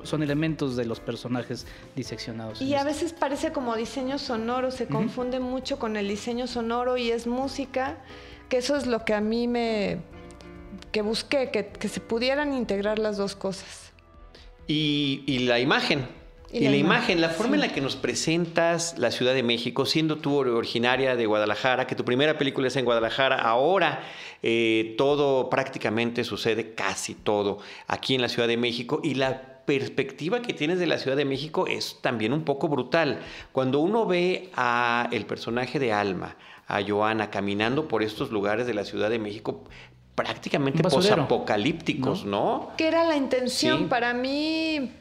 son 0.04 0.22
elementos 0.22 0.76
de 0.76 0.86
los 0.86 1.00
personajes 1.00 1.66
diseccionados. 1.96 2.62
Y 2.62 2.76
a 2.76 2.84
veces 2.84 3.14
parece 3.14 3.54
como 3.54 3.76
diseño 3.76 4.20
sonoro, 4.20 4.72
se 4.72 4.88
confunde 4.88 5.40
mucho 5.40 5.80
con 5.80 5.96
el 5.96 6.10
diseño 6.10 6.48
sonoro 6.48 6.98
y 6.98 7.12
es 7.12 7.26
música 7.26 7.98
que 8.50 8.58
eso 8.58 8.76
es 8.76 8.86
lo 8.86 9.06
que 9.06 9.14
a 9.14 9.22
mí 9.22 9.48
me, 9.48 10.00
que 10.92 11.02
busqué, 11.02 11.52
que, 11.52 11.88
se 11.88 12.02
pudieran 12.02 12.54
integrar 12.54 13.00
las 13.00 13.16
dos 13.16 13.34
cosas. 13.34 13.94
Y, 14.68 15.40
la 15.48 15.60
imagen. 15.60 16.21
Y, 16.54 16.68
la, 16.68 16.76
imagen, 16.76 17.22
la 17.22 17.30
forma 17.30 17.56
en 17.56 17.62
la 17.62 17.70
que 17.70 17.80
nos 17.80 17.96
presentas 17.96 18.98
la 18.98 19.12
Ciudad 19.12 19.34
de 19.34 19.44
México, 19.44 19.86
siendo 19.86 20.18
tú 20.18 20.36
originaria 20.36 21.16
de 21.16 21.26
Guadalajara, 21.26 21.88
que 21.88 21.96
tu 21.96 22.04
primera 22.04 22.38
película 22.38 22.68
es 22.68 22.76
en 22.76 22.84
Guadalajara, 22.84 23.38
ahora 23.38 24.04
eh, 24.44 24.96
todo 24.98 25.50
prácticamente 25.50 26.24
sucede, 26.26 26.74
casi 26.74 27.16
todo, 27.16 27.60
aquí 27.88 28.16
en 28.16 28.22
la 28.22 28.28
Ciudad 28.28 28.50
de 28.50 28.58
México, 28.58 29.00
y 29.02 29.16
la 29.16 29.64
perspectiva 29.66 30.42
que 30.42 30.54
tienes 30.54 30.80
de 30.80 30.88
la 30.88 30.98
Ciudad 30.98 31.16
de 31.16 31.24
México 31.24 31.68
es 31.68 32.00
también 32.02 32.34
un 32.34 32.44
poco 32.44 32.68
brutal. 32.68 33.20
Cuando 33.54 33.80
uno 33.80 34.06
ve 34.06 34.50
a 34.56 35.08
el 35.12 35.26
personaje 35.26 35.80
de 35.80 35.94
Alma, 35.94 36.36
a 36.68 36.82
Joana, 36.86 37.30
caminando 37.30 37.88
por 37.88 38.04
estos 38.04 38.32
lugares 38.32 38.68
de 38.68 38.74
la 38.74 38.84
Ciudad 38.84 39.10
de 39.10 39.20
México, 39.20 39.64
prácticamente 40.16 40.84
posapocalípticos, 40.84 42.26
¿no? 42.26 42.72
Que 42.78 42.88
era 42.88 43.06
la 43.06 43.16
intención. 43.16 43.88
Para 43.88 44.14
mí 44.14 44.92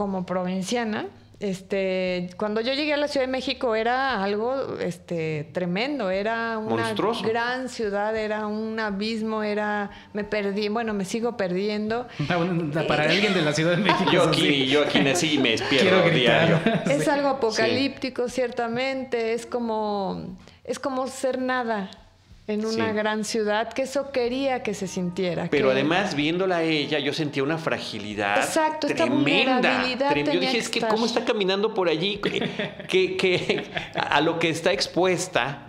como 0.00 0.24
provinciana. 0.24 1.08
Este, 1.40 2.30
cuando 2.38 2.62
yo 2.62 2.72
llegué 2.72 2.94
a 2.94 2.96
la 2.96 3.06
Ciudad 3.06 3.26
de 3.26 3.30
México 3.30 3.74
era 3.74 4.24
algo 4.24 4.78
este, 4.80 5.50
tremendo, 5.52 6.08
era 6.08 6.56
una 6.56 6.94
gran 7.22 7.68
ciudad, 7.68 8.16
era 8.16 8.46
un 8.46 8.80
abismo, 8.80 9.42
era 9.42 9.90
me 10.14 10.24
perdí, 10.24 10.70
bueno, 10.70 10.94
me 10.94 11.04
sigo 11.04 11.36
perdiendo. 11.36 12.08
Para 12.88 13.10
alguien 13.10 13.34
de 13.34 13.42
la 13.42 13.52
Ciudad 13.52 13.72
de 13.72 13.76
México. 13.88 14.10
yo 14.10 14.22
aquí, 14.22 14.68
yo 14.68 14.84
aquí 14.84 15.00
nací 15.00 15.34
y 15.34 15.38
me 15.38 15.50
despierto 15.58 16.08
diario. 16.08 16.60
Es 16.86 17.06
algo 17.06 17.28
apocalíptico, 17.28 18.30
ciertamente, 18.30 19.34
es 19.34 19.44
como 19.44 20.38
es 20.64 20.78
como 20.78 21.08
ser 21.08 21.38
nada 21.42 21.90
en 22.50 22.66
una 22.66 22.92
gran 22.92 23.24
ciudad, 23.24 23.72
que 23.72 23.82
eso 23.82 24.10
quería 24.10 24.62
que 24.62 24.74
se 24.74 24.86
sintiera. 24.86 25.48
Pero 25.50 25.70
además, 25.70 26.14
viéndola 26.14 26.58
a 26.58 26.62
ella, 26.62 26.98
yo 26.98 27.12
sentía 27.12 27.42
una 27.42 27.58
fragilidad 27.58 28.38
Exacto, 28.38 28.88
tremenda. 28.88 29.84
yo 29.86 30.40
dije, 30.40 30.58
es 30.58 30.68
que 30.68 30.80
cómo 30.80 31.06
está 31.06 31.24
caminando 31.24 31.74
por 31.74 31.88
allí, 31.88 32.18
que, 32.88 33.64
a 33.94 34.20
lo 34.20 34.38
que 34.38 34.50
está 34.50 34.72
expuesta 34.72 35.66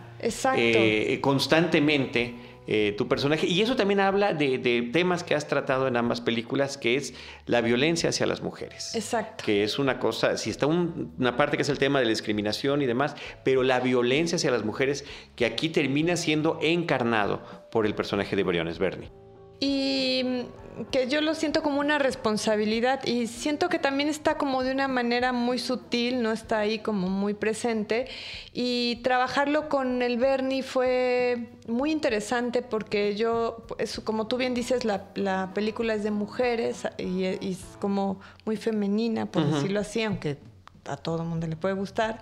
eh, 0.56 1.20
constantemente 1.22 2.51
eh, 2.68 2.94
tu 2.98 3.08
personaje. 3.08 3.48
Y 3.48 3.62
eso 3.62 3.76
también 3.76 4.00
habla 4.00 4.34
de, 4.34 4.90
temas 4.94 5.24
que 5.24 5.36
has 5.36 5.48
tratado 5.48 5.88
en 5.88 5.98
ambas 5.98 6.22
películas, 6.22 6.78
que 6.78 6.96
es 6.96 7.14
la 7.46 7.62
violencia 7.62 8.10
hacia 8.10 8.26
las 8.26 8.42
mujeres. 8.42 8.96
Exacto. 8.96 9.44
Que 9.44 9.64
es 9.64 9.80
una 9.80 10.00
cosa, 10.00 10.38
si 10.38 10.50
está 10.50 10.68
una 10.68 11.38
parte 11.38 11.58
que 11.58 11.64
es 11.64 11.70
el 11.70 11.80
tema 11.80 12.00
de 12.00 12.06
la 12.06 12.10
discriminación 12.10 12.82
y 12.82 12.86
demás, 12.86 13.16
pero 13.44 13.64
la 13.64 13.80
violencia 13.80 14.36
hacia 14.36 14.52
las 14.52 14.64
mujeres 14.64 15.06
que 15.36 15.46
aquí 15.46 15.70
termina 15.70 16.16
siendo 16.18 16.60
encarnado 16.62 17.42
por 17.72 17.86
el 17.86 17.96
personaje 17.96 18.36
de 18.36 18.44
Briones 18.44 18.80
Bernie. 18.80 19.21
Y 19.62 20.48
que 20.90 21.08
yo 21.08 21.22
lo 21.22 21.36
siento 21.36 21.62
como 21.62 21.80
una 21.80 22.00
responsabilidad 22.00 23.06
y 23.06 23.28
siento 23.28 23.70
que 23.70 23.78
también 23.78 24.10
está 24.10 24.38
como 24.38 24.64
de 24.64 24.72
una 24.72 24.88
manera 24.88 25.34
muy 25.34 25.60
sutil, 25.60 26.24
no 26.24 26.32
está 26.32 26.60
ahí 26.60 26.80
como 26.80 27.10
muy 27.10 27.34
presente. 27.34 28.08
Y 28.54 28.98
trabajarlo 29.04 29.70
con 29.70 30.02
el 30.02 30.18
Bernie 30.18 30.64
fue 30.64 31.50
muy 31.68 31.92
interesante 31.92 32.64
porque 32.64 33.16
yo, 33.16 33.66
como 34.04 34.28
tú 34.28 34.38
bien 34.38 34.54
dices, 34.54 34.84
la, 34.84 35.52
película 35.54 35.94
es 35.94 36.04
de 36.04 36.12
mujeres 36.12 36.88
y, 36.98 37.26
es 37.26 37.60
como 37.80 38.20
muy 38.46 38.58
femenina, 38.58 39.28
por 39.28 39.46
decirlo 39.46 39.82
así, 39.82 40.02
aunque 40.04 40.38
a 40.86 40.98
todo 40.98 41.22
el 41.22 41.28
mundo 41.28 41.46
le 41.46 41.56
puede 41.56 41.76
gustar. 41.76 42.22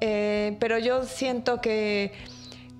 Eh, 0.00 0.56
pero 0.60 0.78
yo 0.78 1.02
siento 1.02 1.60
que 1.60 2.12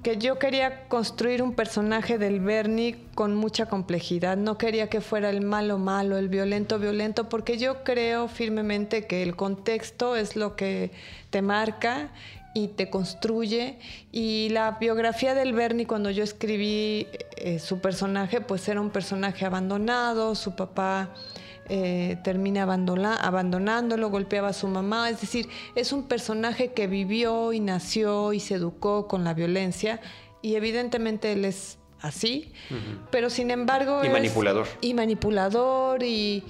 que 0.02 0.16
yo 0.16 0.38
quería 0.38 0.88
construir 0.88 1.42
un 1.42 1.54
personaje 1.54 2.16
del 2.16 2.40
Bernie 2.40 2.96
con 3.14 3.34
mucha 3.34 3.66
complejidad. 3.66 4.36
No 4.36 4.56
quería 4.56 4.88
que 4.88 5.00
fuera 5.00 5.28
el 5.28 5.42
malo 5.42 5.78
malo, 5.78 6.16
el 6.16 6.28
violento 6.28 6.78
violento, 6.78 7.28
porque 7.28 7.58
yo 7.58 7.84
creo 7.84 8.28
firmemente 8.28 9.06
que 9.06 9.22
el 9.22 9.36
contexto 9.36 10.16
es 10.16 10.36
lo 10.36 10.56
que 10.56 10.90
te 11.28 11.42
marca 11.42 12.10
y 12.54 12.68
te 12.68 12.88
construye. 12.88 13.78
Y 14.10 14.48
la 14.50 14.72
biografía 14.72 15.34
del 15.34 15.52
Bernie, 15.52 15.86
cuando 15.86 16.10
yo 16.10 16.24
escribí 16.24 17.06
eh, 17.36 17.58
su 17.58 17.80
personaje, 17.80 18.40
pues 18.40 18.66
era 18.68 18.80
un 18.80 18.90
personaje 18.90 19.44
abandonado, 19.44 20.34
su 20.34 20.56
papá 20.56 21.10
eh, 21.72 22.18
termina 22.24 22.64
abandonándolo, 22.64 24.10
golpeaba 24.10 24.48
a 24.48 24.52
su 24.52 24.66
mamá. 24.66 25.08
Es 25.08 25.20
decir, 25.20 25.48
es 25.76 25.92
un 25.92 26.02
personaje 26.02 26.72
que 26.72 26.88
vivió 26.88 27.52
y 27.52 27.60
nació 27.60 28.32
y 28.32 28.40
se 28.40 28.54
educó 28.56 29.06
con 29.06 29.22
la 29.22 29.34
violencia 29.34 30.00
y 30.42 30.56
evidentemente 30.56 31.30
él 31.30 31.44
es 31.44 31.78
así, 32.00 32.52
pero 33.12 33.30
sin 33.30 33.52
embargo... 33.52 34.04
Y 34.04 34.08
manipulador. 34.08 34.66
Y 34.80 34.94
manipulador 34.94 36.02
y, 36.02 36.42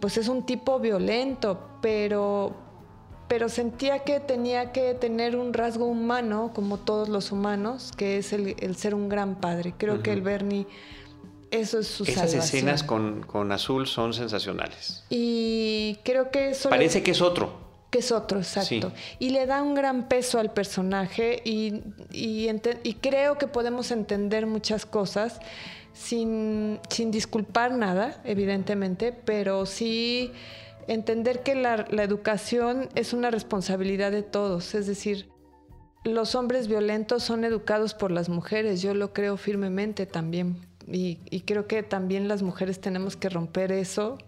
pues 0.00 0.18
es 0.18 0.28
un 0.28 0.44
tipo 0.44 0.78
violento, 0.80 1.66
pero, 1.80 2.54
pero 3.26 3.48
sentía 3.48 4.00
que 4.00 4.20
tenía 4.20 4.72
que 4.72 4.92
tener 4.92 5.34
un 5.36 5.54
rasgo 5.54 5.86
humano, 5.86 6.50
como 6.54 6.76
todos 6.76 7.08
los 7.08 7.32
humanos, 7.32 7.92
que 7.96 8.18
es 8.18 8.34
el, 8.34 8.76
ser 8.76 8.94
un 8.94 9.08
gran 9.08 9.36
padre. 9.36 9.72
Creo 9.78 10.02
que 10.02 10.12
el 10.12 10.20
Bernie 10.20 10.66
eso 11.50 11.78
es 11.78 11.86
su 11.88 12.04
Esas 12.04 12.34
escenas 12.34 12.82
con, 12.82 13.52
Azul 13.52 13.86
son 13.86 14.12
sensacionales. 14.12 15.04
Y 15.08 15.98
creo 16.04 16.30
que 16.30 16.50
eso... 16.50 16.68
Parece 16.68 17.02
que 17.02 17.12
es 17.12 17.22
otro. 17.22 17.68
Que 17.90 18.00
es 18.00 18.12
otro, 18.12 18.38
exacto. 18.38 18.92
Y 19.18 19.30
le 19.30 19.46
da 19.46 19.62
un 19.62 19.74
gran 19.74 20.08
peso 20.08 20.38
al 20.38 20.52
personaje 20.52 21.40
y, 21.44 21.82
y, 22.12 22.94
creo 23.00 23.38
que 23.38 23.46
podemos 23.46 23.90
entender 23.90 24.46
muchas 24.46 24.84
cosas 24.84 25.40
sin, 25.94 26.80
sin, 26.90 27.10
disculpar 27.10 27.72
nada, 27.72 28.20
evidentemente, 28.24 29.12
pero 29.12 29.64
sí 29.64 30.32
entender 30.86 31.42
que 31.42 31.54
la, 31.54 31.86
la 31.88 32.02
educación 32.02 32.90
es 32.94 33.14
una 33.14 33.30
responsabilidad 33.30 34.12
de 34.12 34.22
todos. 34.22 34.74
Es 34.74 34.86
decir, 34.86 35.30
los 36.04 36.34
hombres 36.34 36.68
violentos 36.68 37.22
son 37.22 37.42
educados 37.44 37.94
por 37.94 38.10
las 38.10 38.28
mujeres, 38.28 38.82
yo 38.82 38.92
lo 38.92 39.14
creo 39.14 39.38
firmemente 39.38 40.04
también 40.04 40.67
y, 40.90 41.40
creo 41.46 41.66
que 41.66 41.82
también 41.82 42.28
las 42.28 42.42
mujeres 42.42 42.80
tenemos 42.80 43.16
que 43.16 43.28
romper 43.28 43.72
eso 43.72 44.18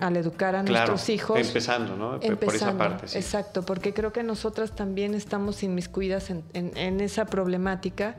al 0.00 0.16
educar 0.16 0.54
a 0.54 0.62
nuestros 0.62 1.08
hijos. 1.08 1.38
Empezando, 1.38 1.96
¿no? 1.96 2.18
por 2.38 2.54
esa 2.54 2.76
parte. 2.78 3.08
Sí. 3.08 3.18
Exacto, 3.18 3.62
porque 3.62 3.92
creo 3.92 4.12
que 4.12 4.22
nosotras 4.22 4.74
también 4.74 5.14
estamos 5.14 5.62
inmiscuidas 5.62 6.30
en, 6.30 6.44
en 6.52 7.00
esa 7.00 7.26
problemática. 7.26 8.16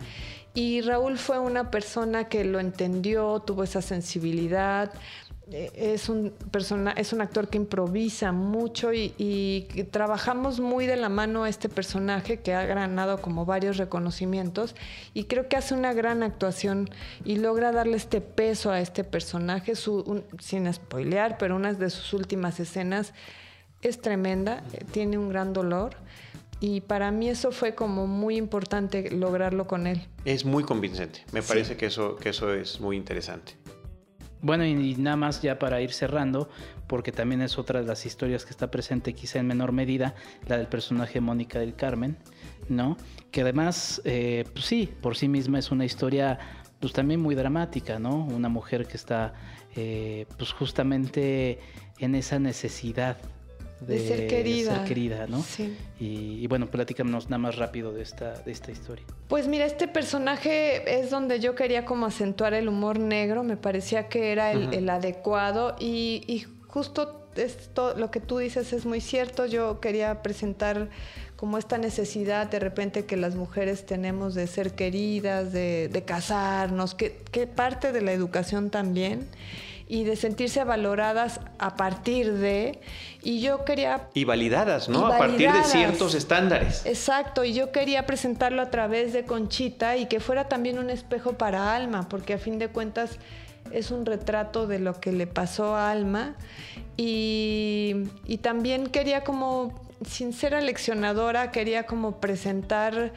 Y 0.54 0.82
Raúl 0.82 1.18
fue 1.18 1.40
una 1.40 1.72
persona 1.72 2.26
que 2.26 2.44
lo 2.44 2.60
entendió, 2.60 3.40
tuvo 3.40 3.64
esa 3.64 3.82
sensibilidad, 3.82 4.94
es 5.54 6.10
un 6.10 6.34
persona, 6.52 6.92
es 6.92 7.14
un 7.14 7.22
actor 7.22 7.48
que 7.48 7.58
improvisa 7.58 8.32
mucho 8.32 8.92
y, 8.94 9.68
trabajamos 9.92 10.60
muy 10.60 10.88
de 10.88 10.96
la 10.96 11.10
mano 11.10 11.44
a 11.44 11.50
este 11.50 11.70
personaje 11.70 12.40
que 12.40 12.54
ha 12.54 12.66
ganado 12.66 13.22
como 13.22 13.46
varios 13.46 13.78
reconocimientos 13.78 14.76
y 15.14 15.26
creo 15.26 15.48
que 15.48 15.56
hace 15.56 15.76
una 15.76 15.94
gran 15.94 16.24
actuación 16.24 16.90
y 17.24 17.38
logra 17.38 17.72
darle 17.72 17.98
este 17.98 18.22
peso 18.22 18.72
a 18.72 18.80
este 18.80 19.04
personaje 19.04 19.74
sin 19.76 20.74
spoilear, 20.74 21.38
pero 21.38 21.56
una 21.56 21.74
de 21.74 21.90
sus 21.90 22.14
últimas 22.14 22.60
escenas 22.60 23.14
es 23.82 24.02
tremenda, 24.02 24.64
eh, 24.74 24.86
tiene 24.92 25.18
un 25.18 25.30
gran 25.30 25.54
dolor. 25.54 25.96
Y 26.60 26.80
para 26.80 27.12
mí 27.12 27.28
eso 27.28 27.52
fue 27.52 27.76
como 27.76 28.08
muy 28.08 28.38
importante 28.38 29.12
lograrlo 29.12 29.68
con 29.68 29.86
él. 29.86 30.08
Es 30.24 30.46
muy 30.46 30.64
convincente. 30.64 31.26
Me 31.34 31.42
parece 31.42 31.76
que 31.76 31.88
eso, 31.88 32.16
que 32.16 32.30
eso 32.30 32.54
es 32.54 32.80
muy 32.80 32.96
interesante. 32.96 33.58
Bueno, 34.44 34.66
y, 34.66 34.96
nada 34.98 35.16
más 35.16 35.42
ya 35.42 35.58
para 35.58 35.82
ir 35.82 35.94
cerrando, 35.94 36.50
porque 36.88 37.14
también 37.14 37.42
es 37.42 37.58
otra 37.58 37.80
de 37.80 37.88
las 37.88 38.06
historias 38.06 38.44
que 38.44 38.52
está 38.52 38.70
presente, 38.70 39.14
quizá 39.14 39.40
en 39.40 39.48
menor 39.48 39.72
medida, 39.72 40.16
la 40.48 40.58
del 40.58 40.68
personaje 40.68 41.22
Mónica 41.22 41.60
del 41.60 41.76
Carmen, 41.76 42.18
¿no? 42.68 42.98
Que 43.32 43.42
además, 43.42 44.02
eh, 44.04 44.44
pues 44.52 44.66
sí, 44.66 44.94
por 45.02 45.16
sí 45.16 45.30
misma 45.30 45.60
es 45.60 45.72
una 45.72 45.86
historia, 45.86 46.40
pues 46.82 46.92
también 46.92 47.22
muy 47.22 47.36
dramática, 47.36 48.00
¿no? 48.00 48.26
Una 48.26 48.50
mujer 48.50 48.86
que 48.86 48.98
está, 48.98 49.34
eh, 49.78 50.26
pues 50.38 50.52
justamente 50.52 51.60
en 52.00 52.14
esa 52.14 52.38
necesidad 52.38 53.16
de, 53.86 54.08
ser 54.08 54.28
querida. 54.28 54.84
querida, 54.86 55.28
¿no? 55.28 55.42
Sí. 55.42 55.76
Y, 56.00 56.46
bueno, 56.48 56.70
platícanos 56.70 57.30
nada 57.30 57.38
más 57.38 57.56
rápido 57.56 57.94
de 57.94 58.02
esta, 58.02 58.34
de 58.34 58.52
esta 58.52 58.72
historia. 58.72 59.06
Pues 59.28 59.48
mira, 59.48 59.66
este 59.66 59.88
personaje 59.88 61.00
es 61.00 61.10
donde 61.10 61.40
yo 61.40 61.56
quería 61.56 61.86
como 61.86 62.06
acentuar 62.06 62.54
el 62.54 62.68
humor 62.68 63.00
negro, 63.00 63.44
me 63.44 63.58
parecía 63.58 64.08
que 64.10 64.32
era 64.32 64.52
el, 64.52 64.90
adecuado 64.90 65.76
y, 65.80 66.24
y, 66.28 66.46
justo 66.68 67.30
esto, 67.36 67.96
lo 67.98 68.12
que 68.12 68.20
tú 68.20 68.38
dices 68.38 68.74
es 68.74 68.86
muy 68.86 69.02
cierto, 69.02 69.46
yo 69.46 69.80
quería 69.80 70.22
presentar 70.22 70.90
como 71.36 71.58
esta 71.58 71.78
necesidad 71.78 72.50
de 72.50 72.60
repente 72.60 73.06
que 73.06 73.18
las 73.18 73.36
mujeres 73.36 73.86
tenemos 73.86 74.34
de 74.34 74.48
ser 74.48 74.76
queridas, 74.76 75.52
de, 75.52 75.90
de 75.92 76.04
casarnos, 76.04 76.96
que, 76.96 77.18
que 77.32 77.48
parte 77.48 77.92
de 77.92 78.02
la 78.02 78.14
educación 78.14 78.70
también 78.70 79.28
y 79.88 80.04
de 80.06 80.16
sentirse 80.16 80.64
valoradas 80.64 81.40
a 81.60 81.76
partir 81.76 82.34
de, 82.34 82.80
y 83.22 83.42
yo 83.42 83.66
quería... 83.66 84.10
Y 84.14 84.24
validadas, 84.24 84.90
¿no? 84.90 85.08
a 85.08 85.18
partir 85.18 85.52
de 85.52 85.64
ciertos 85.64 86.16
estándares. 86.16 86.86
Exacto, 86.86 87.44
y 87.44 87.54
yo 87.54 87.72
quería 87.72 88.06
presentarlo 88.06 88.62
a 88.62 88.70
través 88.70 89.14
de 89.14 89.26
Conchita 89.26 89.98
y 89.98 90.08
que 90.08 90.20
fuera 90.20 90.48
también 90.48 90.80
un 90.80 90.90
espejo 90.90 91.34
para 91.34 91.76
Alma, 91.76 92.08
porque 92.10 92.34
a 92.34 92.38
fin 92.38 92.60
de 92.60 92.70
cuentas 92.70 93.20
es 93.72 93.92
un 93.92 94.06
retrato 94.06 94.68
de 94.68 94.80
lo 94.80 95.00
que 95.00 95.12
le 95.12 95.28
pasó 95.28 95.76
a 95.76 95.92
Alma 95.92 96.36
y, 96.98 97.96
y 98.26 98.38
también 98.38 98.88
quería 98.88 99.24
como, 99.24 99.82
sin 100.08 100.34
ser 100.34 100.56
aleccionadora, 100.56 101.52
quería 101.52 101.86
como 101.86 102.20
presentar 102.20 103.14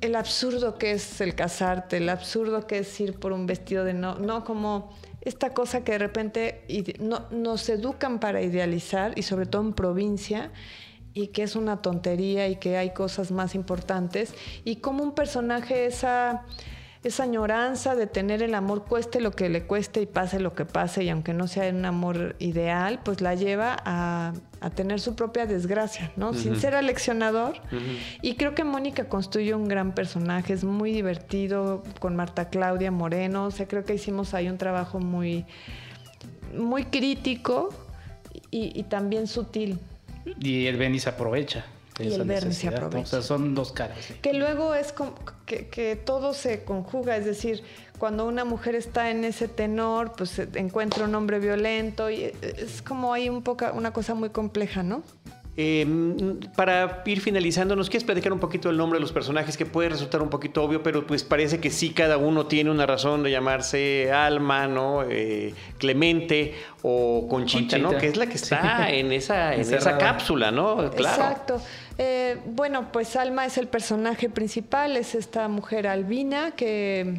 el 0.00 0.14
absurdo 0.14 0.78
que 0.78 0.92
es 0.92 1.20
el 1.20 1.34
casarte, 1.34 1.96
el 1.96 2.08
absurdo 2.08 2.66
que 2.66 2.78
es 2.78 3.00
ir 3.00 3.18
por 3.18 3.32
un 3.32 3.46
vestido 3.46 3.84
de 3.84 3.94
no, 3.94 4.16
no 4.16 4.44
como 4.44 4.94
esta 5.28 5.50
cosa 5.50 5.84
que 5.84 5.92
de 5.92 5.98
repente 5.98 6.64
no, 7.00 7.26
nos 7.30 7.68
educan 7.68 8.18
para 8.18 8.42
idealizar 8.42 9.12
y 9.16 9.22
sobre 9.22 9.46
todo 9.46 9.62
en 9.62 9.72
provincia 9.74 10.50
y 11.14 11.28
que 11.28 11.42
es 11.42 11.56
una 11.56 11.82
tontería 11.82 12.48
y 12.48 12.56
que 12.56 12.76
hay 12.76 12.90
cosas 12.90 13.30
más 13.30 13.54
importantes 13.54 14.34
y 14.64 14.76
como 14.76 15.02
un 15.02 15.14
personaje 15.14 15.86
esa 15.86 16.44
esa 17.04 17.22
añoranza 17.22 17.94
de 17.94 18.06
tener 18.06 18.42
el 18.42 18.54
amor 18.54 18.84
cueste 18.84 19.20
lo 19.20 19.30
que 19.30 19.48
le 19.48 19.62
cueste 19.62 20.02
y 20.02 20.06
pase 20.06 20.40
lo 20.40 20.54
que 20.54 20.64
pase 20.64 21.04
y 21.04 21.08
aunque 21.10 21.32
no 21.32 21.46
sea 21.46 21.70
un 21.70 21.84
amor 21.84 22.34
ideal, 22.40 23.00
pues 23.04 23.20
la 23.20 23.34
lleva 23.34 23.76
a, 23.84 24.32
tener 24.74 24.98
su 24.98 25.14
propia 25.14 25.46
desgracia, 25.46 26.10
¿no? 26.16 26.34
Sin 26.34 26.56
ser 26.56 26.74
aleccionador. 26.74 27.60
Y 28.22 28.34
creo 28.34 28.56
que 28.56 28.64
Mónica 28.64 29.08
construyó 29.08 29.56
un 29.56 29.68
gran 29.68 29.94
personaje, 29.94 30.52
es 30.52 30.64
muy 30.64 30.92
divertido 30.92 31.84
con 32.00 32.16
Marta 32.16 32.48
Claudia 32.48 32.90
Moreno, 32.90 33.46
o 33.46 33.50
sea, 33.52 33.68
creo 33.68 33.84
que 33.84 33.94
hicimos 33.94 34.34
ahí 34.34 34.48
un 34.48 34.58
trabajo 34.58 34.98
muy, 34.98 35.46
muy 36.56 36.84
crítico 36.86 37.68
y, 38.50 38.82
también 38.84 39.28
sutil. 39.28 39.78
Y 40.40 40.66
el 40.66 40.76
Benny 40.76 40.98
se 40.98 41.10
aprovecha. 41.10 41.64
Y 41.98 42.12
el 42.12 42.24
Bernie 42.24 42.54
se 42.54 42.68
aprovecha. 42.68 43.02
O 43.02 43.06
sea, 43.06 43.22
son 43.22 43.54
dos 43.54 43.72
caras. 43.72 43.98
Que 44.22 44.32
luego 44.32 44.74
es 44.74 44.92
como 44.92 45.14
que, 45.46 46.00
todo 46.04 46.34
se 46.34 46.64
conjuga, 46.64 47.16
es 47.16 47.24
decir, 47.24 47.62
cuando 47.98 48.26
una 48.26 48.44
mujer 48.44 48.74
está 48.74 49.10
en 49.10 49.24
ese 49.24 49.48
tenor, 49.48 50.12
pues 50.16 50.38
encuentra 50.54 51.04
un 51.04 51.14
hombre 51.14 51.38
violento 51.38 52.10
y 52.10 52.32
es 52.42 52.82
como 52.82 53.12
hay 53.12 53.28
un 53.28 53.42
poco, 53.42 53.66
una 53.72 53.92
cosa 53.92 54.14
muy 54.14 54.30
compleja, 54.30 54.82
¿no? 54.82 55.02
Em, 55.60 56.38
para 56.54 57.02
ir 57.04 57.20
finalizando, 57.20 57.74
¿nos 57.74 57.90
quieres 57.90 58.04
platicar 58.04 58.32
un 58.32 58.38
poquito 58.38 58.70
el 58.70 58.76
nombre 58.76 58.98
de 58.98 59.00
los 59.00 59.10
personajes? 59.10 59.56
Que 59.56 59.66
puede 59.66 59.88
resultar 59.88 60.22
un 60.22 60.30
poquito 60.30 60.62
obvio, 60.62 60.84
pero 60.84 61.04
pues 61.04 61.24
parece 61.24 61.58
que 61.58 61.70
sí, 61.70 61.90
cada 61.90 62.16
uno 62.16 62.46
tiene 62.46 62.70
una 62.70 62.86
razón 62.86 63.24
de 63.24 63.32
llamarse 63.32 64.12
Alma, 64.12 64.68
¿no? 64.68 65.02
Eh, 65.02 65.52
Clemente 65.78 66.54
o 66.82 67.26
Conchita, 67.28 67.76
¿no? 67.76 67.90
Que 67.98 68.06
es 68.06 68.16
la 68.16 68.26
que 68.26 68.36
está 68.36 68.88
en, 68.88 69.10
esa, 69.10 69.52
en 69.56 69.62
esa 69.62 69.98
cápsula, 69.98 70.52
¿no? 70.52 70.92
Claro. 70.92 71.22
Exacto. 71.22 71.60
Eh, 71.98 72.36
bueno, 72.46 72.92
pues 72.92 73.16
Alma 73.16 73.44
es 73.44 73.58
el 73.58 73.66
personaje 73.66 74.28
principal, 74.28 74.96
es 74.96 75.16
esta 75.16 75.48
mujer 75.48 75.88
albina 75.88 76.52
que 76.52 77.16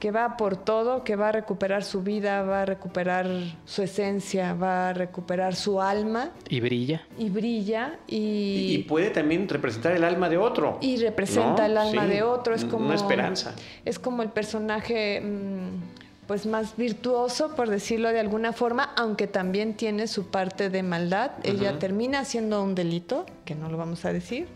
que 0.00 0.10
va 0.10 0.36
por 0.36 0.56
todo, 0.56 1.04
que 1.04 1.14
va 1.14 1.28
a 1.28 1.32
recuperar 1.32 1.84
su 1.84 2.02
vida, 2.02 2.42
va 2.42 2.62
a 2.62 2.66
recuperar 2.66 3.28
su 3.64 3.82
esencia, 3.82 4.54
va 4.54 4.88
a 4.88 4.92
recuperar 4.92 5.54
su 5.54 5.80
alma. 5.80 6.30
Y 6.48 6.60
brilla. 6.60 7.02
Y 7.18 7.30
brilla. 7.30 7.98
Y, 8.08 8.74
y 8.74 8.78
puede 8.88 9.10
también 9.10 9.48
representar 9.48 9.92
el 9.92 10.02
alma 10.02 10.28
de 10.28 10.38
otro. 10.38 10.78
Y 10.80 10.96
representa 10.96 11.66
el 11.66 11.76
alma 11.76 12.06
de 12.06 12.22
otro. 12.22 12.54
Es 12.54 12.64
como. 12.64 12.86
Una 12.86 12.96
esperanza. 12.96 13.54
Es 13.84 13.98
como 13.98 14.22
el 14.22 14.30
personaje. 14.30 15.20
Mm, 15.20 16.00
pues 16.26 16.46
más 16.46 16.76
virtuoso, 16.76 17.56
por 17.56 17.68
decirlo 17.68 18.08
de 18.10 18.20
alguna 18.20 18.52
forma, 18.52 18.92
aunque 18.96 19.26
también 19.26 19.74
tiene 19.74 20.06
su 20.06 20.28
parte 20.28 20.70
de 20.70 20.84
maldad. 20.84 21.32
Ella 21.42 21.80
termina 21.80 22.20
haciendo 22.20 22.62
un 22.62 22.76
delito, 22.76 23.26
que 23.44 23.56
no 23.56 23.68
lo 23.68 23.76
vamos 23.76 24.04
a 24.04 24.12
decir, 24.12 24.46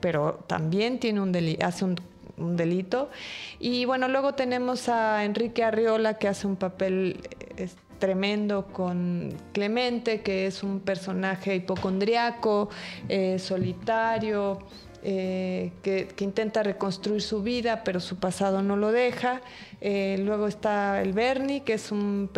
pero 0.00 0.44
también 0.46 1.00
tiene 1.00 1.20
un 1.20 1.32
delito, 1.32 1.66
hace 1.66 1.84
un 1.84 1.96
un 2.36 2.56
delito. 2.56 3.10
Y 3.58 3.84
bueno, 3.84 4.08
luego 4.08 4.34
tenemos 4.34 4.88
a 4.88 5.24
Enrique 5.24 5.62
Arriola 5.62 6.14
que 6.14 6.28
hace 6.28 6.46
un 6.46 6.56
papel 6.56 7.20
eh, 7.56 7.68
tremendo 7.98 8.66
con 8.66 9.34
Clemente, 9.52 10.20
que 10.20 10.46
es 10.46 10.62
un 10.62 10.80
personaje 10.80 11.54
hipocondriaco, 11.54 12.68
eh, 13.08 13.38
solitario, 13.38 14.58
eh, 15.02 15.72
que, 15.82 16.08
intenta 16.20 16.62
reconstruir 16.62 17.22
su 17.22 17.42
vida, 17.42 17.82
pero 17.84 18.00
su 18.00 18.16
pasado 18.16 18.62
no 18.62 18.76
lo 18.76 18.90
deja. 18.90 19.40
luego 19.80 20.48
está 20.48 21.02
el 21.02 21.12
Bernie, 21.12 21.62
que 21.62 21.74
es 21.74 21.92
un, 21.92 22.30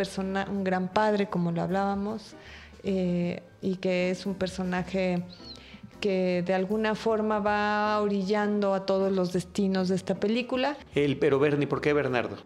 un 0.48 0.64
gran 0.64 0.88
padre, 0.88 1.26
como 1.26 1.52
lo 1.52 1.62
hablábamos, 1.62 2.34
y 2.82 3.76
que 3.76 4.10
es 4.10 4.26
un 4.26 4.34
personaje 4.34 5.22
que 6.00 6.42
de 6.44 6.54
alguna 6.54 6.94
forma 6.94 7.38
va 7.38 8.00
orillando 8.00 8.74
a 8.74 8.86
todos 8.86 9.12
los 9.12 9.32
destinos 9.32 9.88
de 9.88 9.96
esta 9.96 10.14
película. 10.14 10.76
El 10.94 11.18
pero 11.18 11.38
Bernie, 11.38 11.66
¿por 11.66 11.80
qué 11.80 11.92
Bernardo? 11.92 12.36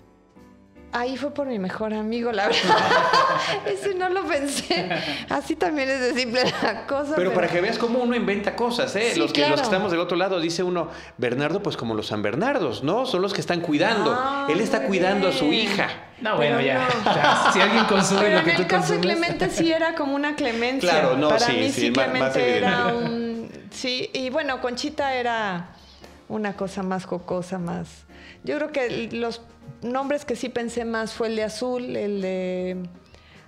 Ahí 0.93 1.17
fue 1.17 1.33
por 1.33 1.47
mi 1.47 1.59
mejor 1.61 1.95
amigo, 1.95 2.33
la 2.33 2.49
verdad. 2.49 2.77
Ese 3.67 3.95
no 3.95 4.09
lo 4.09 4.25
pensé. 4.25 4.89
Así 5.29 5.55
también 5.55 5.89
es 5.89 6.01
de 6.01 6.15
simple 6.15 6.43
la 6.63 6.85
cosa. 6.87 7.15
Pero, 7.15 7.33
para 7.33 7.47
que 7.47 7.61
veas 7.61 7.79
cómo 7.79 8.01
uno 8.01 8.17
inventa 8.17 8.57
cosas, 8.57 8.97
¿eh? 8.97 9.13
los, 9.17 9.33
que, 9.33 9.49
los 9.49 9.61
que 9.61 9.65
estamos 9.65 9.93
del 9.93 10.01
otro 10.01 10.17
lado, 10.17 10.41
dice 10.41 10.65
uno, 10.65 10.89
Bernardo, 11.17 11.63
pues 11.63 11.77
como 11.77 11.95
los 11.95 12.09
San 12.09 12.23
Bernardos, 12.23 12.83
¿no? 12.83 13.07
Son 13.07 13.23
los 13.23 13.33
que 13.33 13.41
están 13.41 13.61
cuidando. 13.61 14.13
Ah, 14.13 14.49
Él 14.51 14.61
está 14.61 14.83
cuidando 14.83 15.29
a 15.29 15.33
su 15.33 15.53
hija. 15.53 15.89
No, 16.21 16.37
bueno, 16.37 16.61
ya. 16.61 16.89
Si 17.53 17.61
alguien 17.61 17.85
consume 17.85 18.35
lo 18.35 18.45
que 18.45 18.51
tú 18.53 18.57
En 18.57 18.63
el 18.63 18.67
caso 18.67 18.93
de 18.95 19.01
Clemente 19.01 19.49
sí 19.49 19.73
era 19.73 19.95
como 19.95 20.17
una 20.17 20.35
clemencia. 20.35 20.91
Claro, 20.91 21.17
no, 21.17 21.29
Para 21.29 21.47
sí, 21.47 21.53
mí 21.53 21.71
sí, 21.71 21.93
Clemente 21.93 22.59
era 22.59 22.89
un... 22.89 23.39
Sí, 23.71 24.11
y 24.13 24.31
bueno, 24.31 24.61
Conchita 24.61 25.15
era 25.15 25.71
una 26.29 26.57
cosa 26.57 26.83
más 26.83 27.05
jocosa, 27.05 27.59
más... 27.59 28.05
Yo 28.45 28.57
creo 28.57 28.73
que 28.73 29.09
los 29.13 29.43
nombres 29.83 30.25
que 30.25 30.37
sí 30.37 30.49
pensé 30.49 30.85
más 30.85 31.13
fue 31.13 31.29
el 31.29 31.37
de 31.37 31.45
Azul, 31.45 31.97
el 31.97 32.23
de 32.23 32.77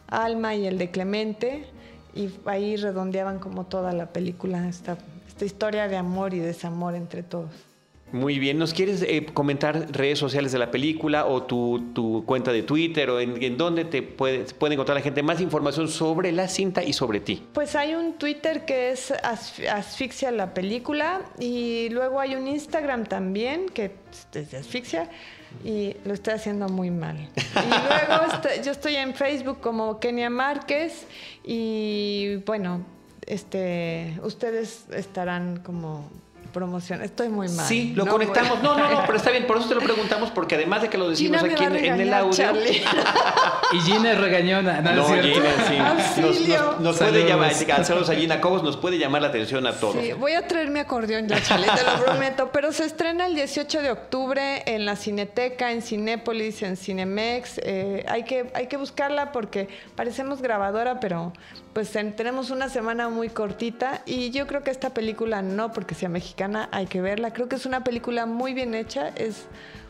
Alma 0.09 0.55
y 0.55 0.67
el 0.67 0.79
de 0.79 0.91
Clemente. 0.91 1.67
Y 2.15 2.31
ahí 2.45 2.77
redondeaban 2.77 3.39
como 3.39 3.65
toda 3.65 3.93
la 3.93 4.07
película, 4.07 4.69
esta, 4.69 4.99
esta 5.27 5.45
historia 5.45 5.89
de 5.89 5.97
amor 5.97 6.35
y 6.35 6.41
desamor 6.41 6.95
entre 6.95 7.23
todos. 7.23 7.72
Muy 8.13 8.39
bien, 8.39 8.59
¿nos 8.59 8.75
quieres 8.75 9.03
eh, 9.03 9.25
comentar 9.33 9.91
redes 9.91 10.19
sociales 10.19 10.53
de 10.53 10.59
la 10.59 10.71
película 10.71 11.25
o 11.25 11.45
tu, 11.45 12.23
cuenta 12.27 12.53
de 12.53 12.63
Twitter 12.63 13.09
o 13.09 13.19
en, 13.21 13.57
dónde 13.57 13.87
te 13.87 14.03
puede, 14.03 14.45
puede, 14.55 14.75
encontrar 14.75 14.97
la 14.97 15.03
gente 15.03 15.23
más 15.23 15.41
información 15.41 15.89
sobre 15.89 16.31
la 16.31 16.47
cinta 16.47 16.85
y 16.85 16.93
sobre 16.93 17.21
ti? 17.21 17.43
Pues 17.55 17.75
hay 17.75 17.95
un 17.95 18.15
Twitter 18.15 18.67
que 18.67 18.91
es 18.91 19.13
Asfixia 19.13 20.31
la 20.31 20.53
película 20.53 21.23
y 21.39 21.89
luego 21.89 22.21
hay 22.21 22.35
un 22.35 22.47
Instagram 22.47 23.07
también 23.07 23.67
que 23.71 23.93
es 24.35 24.51
de 24.51 24.59
Asfixia 24.59 25.09
y 25.65 25.97
lo 26.05 26.13
estoy 26.13 26.35
haciendo 26.35 26.69
muy 26.69 26.91
mal. 26.91 27.17
Y 27.17 27.69
luego 27.69 28.25
este, 28.33 28.63
yo 28.63 28.73
estoy 28.73 28.97
en 28.97 29.15
Facebook 29.15 29.61
como 29.61 29.99
Kenia 30.01 30.29
Márquez 30.29 31.07
y 31.45 32.37
bueno, 32.45 32.85
este, 33.27 34.19
ustedes 34.23 34.85
estarán 34.91 35.61
como 35.61 36.11
promoción. 36.53 37.03
Estoy 37.03 37.29
muy 37.29 37.49
mal. 37.49 37.67
Sí, 37.67 37.93
lo 37.97 38.07
conectamos. 38.07 38.63
No, 38.63 38.77
no, 38.77 38.91
no, 38.91 39.03
pero 39.07 39.17
está 39.17 39.31
bien. 39.31 39.47
Por 39.47 39.59
eso 39.59 39.69
te 39.69 39.75
lo 39.75 39.81
preguntamos, 39.81 40.31
porque 40.31 40.55
además 40.55 40.83
de 40.83 40.89
que 40.89 40.99
lo 40.99 41.09
decimos 41.09 41.43
aquí 41.43 41.65
en, 41.65 42.01
el 42.01 42.13
audio. 42.13 42.53
y 43.73 43.81
Gina 43.81 44.13
es 44.13 44.21
regañona. 44.21 44.81
No, 44.81 44.93
no 44.93 45.05
Gina, 45.05 45.51
sí. 45.67 46.21
Nos, 46.21 46.81
nos, 46.81 46.97
puede 46.99 47.27
llamar, 47.27 47.55
saludos 47.55 48.11
a 48.11 48.15
Gina 48.15 48.41
Cobos, 48.41 48.63
nos 48.63 48.77
puede 48.77 48.99
llamar 48.99 49.23
la 49.23 49.29
atención 49.29 49.67
a 49.67 49.73
todos. 49.73 49.97
Sí, 49.97 50.13
voy 50.13 50.33
a 50.33 50.47
traer 50.47 50.71
mi 50.71 50.81
acordeón 50.81 51.29
ya, 51.29 51.43
Charlie, 51.43 51.69
te 51.75 51.83
lo 51.83 52.05
prometo. 52.05 52.51
Pero 52.53 52.73
se 52.73 52.85
estrena 52.85 53.27
el 53.27 53.35
18 53.35 53.83
de 53.83 53.91
octubre 53.91 54.63
en 54.67 54.85
la 54.85 54.97
Cineteca, 54.97 55.73
en 55.73 55.83
Cinépolis, 55.83 56.63
en 56.63 56.77
Cinemex. 56.77 57.59
Eh, 57.65 58.05
hay, 58.09 58.25
que, 58.25 58.51
hay 58.55 58.67
que 58.67 58.77
buscarla 58.77 59.33
porque 59.33 59.69
parecemos 59.97 60.43
grabadora, 60.43 61.01
pero 61.01 61.33
pues 61.73 61.91
tenemos 61.91 62.51
una 62.51 62.69
semana 62.69 63.09
muy 63.09 63.31
cortita 63.31 64.03
y 64.05 64.31
yo 64.31 64.47
creo 64.47 64.63
que 64.63 64.71
esta 64.71 64.91
película 64.91 65.41
no 65.41 65.73
porque 65.73 65.95
sea 65.95 66.09
mexicana, 66.09 66.42
hay 66.71 66.87
que 66.87 67.01
verla. 67.01 67.33
Creo 67.33 67.49
que 67.49 67.57
es 67.57 67.67
una 67.67 67.85
película 67.85 68.27
muy 68.27 68.55
bien 68.55 68.75
hecha, 68.75 69.09
es 69.09 69.47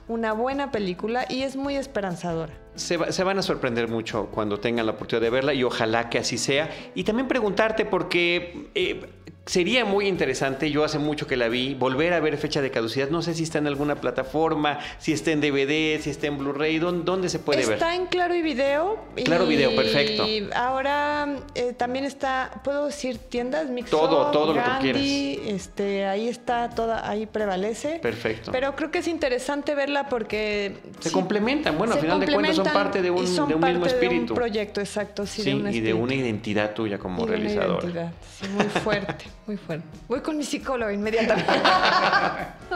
una 0.09 0.33
buena 0.33 0.71
película 0.71 1.25
y 1.29 1.43
es 1.43 1.57
muy 1.57 1.77
esperanzadora. 1.77 2.53
Se, 2.75 2.97
van 2.97 3.39
a 3.39 3.43
sorprender 3.43 3.89
mucho 3.89 4.27
cuando 4.27 4.59
tengan 4.59 4.87
la 4.87 4.93
oportunidad 4.93 5.23
de 5.23 5.31
verla 5.31 5.55
y 5.55 5.63
ojalá 5.63 6.09
que 6.09 6.19
así 6.19 6.39
sea. 6.39 6.71
Y 6.95 7.05
también 7.05 7.29
preguntarte 7.29 7.85
porque... 7.85 8.71
Eh, 8.75 9.09
Sería 9.45 9.85
muy 9.85 10.07
interesante, 10.07 10.71
yo 10.71 10.85
hace 10.85 11.01
mucho 11.01 11.27
que 11.27 11.37
la 11.37 11.49
vi, 11.49 11.75
volver 11.75 12.13
a 12.13 12.21
ver 12.21 12.39
fecha 12.39 12.63
de 12.63 12.71
caducidad. 12.71 13.11
No 13.11 13.23
sé 13.23 13.35
si 13.35 13.43
está 13.43 13.59
en 13.59 13.67
alguna 13.67 13.97
plataforma, 13.97 14.79
si 14.99 15.13
está 15.13 15.33
en 15.33 15.41
DVD, 15.41 16.01
si 16.01 16.11
está 16.11 16.29
en 16.29 16.39
Blu-ray, 16.39 16.79
¿dónde, 16.79 17.29
se 17.29 17.41
puede 17.41 17.67
ver? 17.67 17.75
Está 17.75 17.97
en 17.97 18.07
Claro 18.07 18.37
y 18.37 18.43
Video. 18.43 19.01
Claro 19.25 19.45
y 19.47 19.49
Video, 19.49 19.75
perfecto. 19.75 20.29
Y 20.29 20.49
ahora 20.55 21.41
eh, 21.57 21.73
también 21.73 22.05
está, 22.05 22.61
puedo 22.63 22.87
decir 22.87 23.19
tiendas, 23.19 23.69
Mix 23.69 23.91
Todo, 23.91 24.31
todo 24.31 24.55
lo 24.55 24.63
que 24.63 24.71
quieras. 24.81 25.03
Este, 25.03 26.07
ahí 26.07 26.29
está 26.29 26.71
toda, 26.71 27.09
ahí 27.09 27.27
prevalece. 27.27 27.99
Perfecto. 27.99 28.53
Pero 28.53 28.77
creo 28.77 28.93
que 28.93 28.99
es 28.99 29.09
interesante 29.09 29.75
verla 29.75 30.09
porque 30.09 30.77
se 31.01 31.11
complementan. 31.11 31.77
Bueno, 31.77 31.95
al 31.95 32.01
final 32.01 32.21
de 32.21 32.33
cuentas 32.33 32.55
son 32.55 32.67
parte 32.67 33.03
de 33.03 33.11
un, 33.11 33.25
de 33.25 33.55
un 33.57 33.61
mismo 33.61 33.87
espíritu. 33.87 34.27
De 34.27 34.33
un 34.33 34.39
proyecto, 34.39 34.81
exacto, 34.81 35.27
sí, 35.27 35.65
y 35.73 35.81
de 35.81 35.95
una 35.95 36.15
identidad 36.15 36.75
tuya 36.75 36.99
como 36.99 37.27
realizador. 37.27 37.83
sí, 37.83 38.47
muy 38.49 38.67
fuerte. 38.67 39.32
Muy 39.47 39.57
fuerte. 39.57 39.85
Voy 40.09 40.21
con 40.21 40.37
mi 40.37 40.45
psicólogo 40.45 40.91
inmediatamente. 40.91 41.53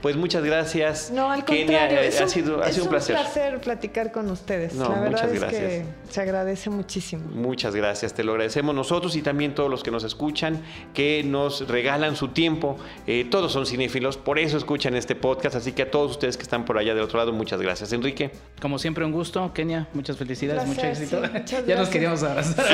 pues 0.00 0.16
muchas 0.16 0.42
gracias. 0.42 1.10
No, 1.10 1.30
al 1.30 1.44
contrario. 1.44 1.98
ha, 2.00 2.28
sido, 2.28 2.62
ha 2.62 2.72
sido 2.72 2.84
un 2.84 2.90
placer. 2.90 3.16
un 3.16 3.22
placer 3.22 3.60
platicar 3.60 4.10
con 4.10 4.30
ustedes. 4.30 4.74
La 4.74 4.88
verdad 4.88 5.30
es 5.30 5.44
que 5.44 5.84
se 6.08 6.20
agradece 6.20 6.70
muchísimo. 6.70 7.24
Muchas 7.34 7.74
gracias. 7.74 8.14
Te 8.14 8.24
lo 8.24 8.32
agradecemos 8.32 8.74
nosotros 8.74 9.14
y 9.16 9.22
también 9.22 9.54
todos 9.54 9.70
los 9.70 9.82
que 9.82 9.90
nos 9.90 10.04
escuchan, 10.04 10.62
que 10.94 11.22
nos 11.22 11.68
regalan 11.68 12.16
su 12.16 12.28
tiempo. 12.28 12.78
Eh, 13.06 13.26
todos 13.30 13.52
son 13.52 13.66
cinéfilos, 13.66 14.16
por 14.16 14.38
eso 14.38 14.56
escuchan 14.56 14.94
este 14.94 15.14
podcast. 15.14 15.56
Así 15.56 15.72
que 15.72 15.82
a 15.82 15.90
todos 15.90 16.12
ustedes 16.12 16.36
que 16.36 16.44
están 16.44 16.64
por 16.64 16.78
allá 16.78 16.94
del 16.94 17.04
otro 17.04 17.18
lado, 17.18 17.32
muchas 17.32 17.60
gracias. 17.60 17.92
Enrique. 17.92 18.30
Como 18.60 18.78
siempre, 18.78 19.04
un 19.04 19.12
gusto. 19.12 19.52
Kenia, 19.52 19.88
muchas 19.92 20.16
felicidades, 20.16 20.66
mucho 20.66 20.82
éxito. 20.82 21.20
ya 21.66 21.76
nos 21.76 21.88
queríamos 21.88 22.22
abrazar. 22.22 22.64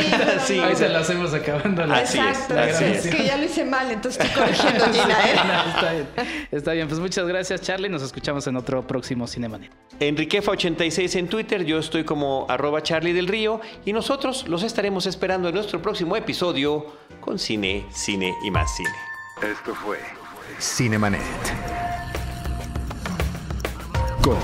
Sí, 0.46 0.58
Ahí 0.60 0.76
se 0.76 0.88
lo 0.88 0.98
hacemos 0.98 1.34
acabando. 1.34 1.82
Así 1.92 2.18
es. 2.18 2.73
Es 2.80 3.06
que 3.06 3.24
ya 3.24 3.36
lo 3.36 3.44
hice 3.44 3.64
mal, 3.64 3.90
entonces 3.90 4.24
estoy 4.24 4.42
corrigiendo, 4.42 4.84
Gina. 4.92 5.18
¿eh? 5.26 5.34
está 5.74 5.92
bien. 5.92 6.06
Está 6.50 6.72
bien, 6.72 6.88
pues 6.88 7.00
muchas 7.00 7.26
gracias, 7.26 7.60
Charlie. 7.60 7.88
Nos 7.88 8.02
escuchamos 8.02 8.46
en 8.46 8.56
otro 8.56 8.86
próximo 8.86 9.26
Cinemanet. 9.26 9.70
Enriquefa86 10.00 11.18
en 11.18 11.28
Twitter, 11.28 11.64
yo 11.64 11.78
estoy 11.78 12.04
como 12.04 12.46
arroba 12.48 12.82
Charlie 12.82 13.12
del 13.12 13.28
Río 13.28 13.60
y 13.84 13.92
nosotros 13.92 14.48
los 14.48 14.62
estaremos 14.62 15.06
esperando 15.06 15.48
en 15.48 15.54
nuestro 15.54 15.80
próximo 15.80 16.16
episodio 16.16 16.86
con 17.20 17.38
cine, 17.38 17.86
cine 17.92 18.34
y 18.44 18.50
más 18.50 18.74
cine. 18.76 18.90
Esto 19.42 19.74
fue 19.74 19.98
Cinemanet. 20.60 21.20
Con 24.22 24.38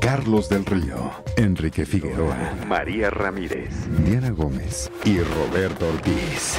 Carlos 0.00 0.48
del 0.48 0.64
Río, 0.66 1.10
Enrique 1.36 1.86
Figueroa, 1.86 2.36
María 2.66 3.10
Ramírez, 3.10 3.70
Diana 4.04 4.30
Gómez 4.30 4.90
y 5.04 5.18
Roberto 5.20 5.88
Ortiz. 5.88 6.58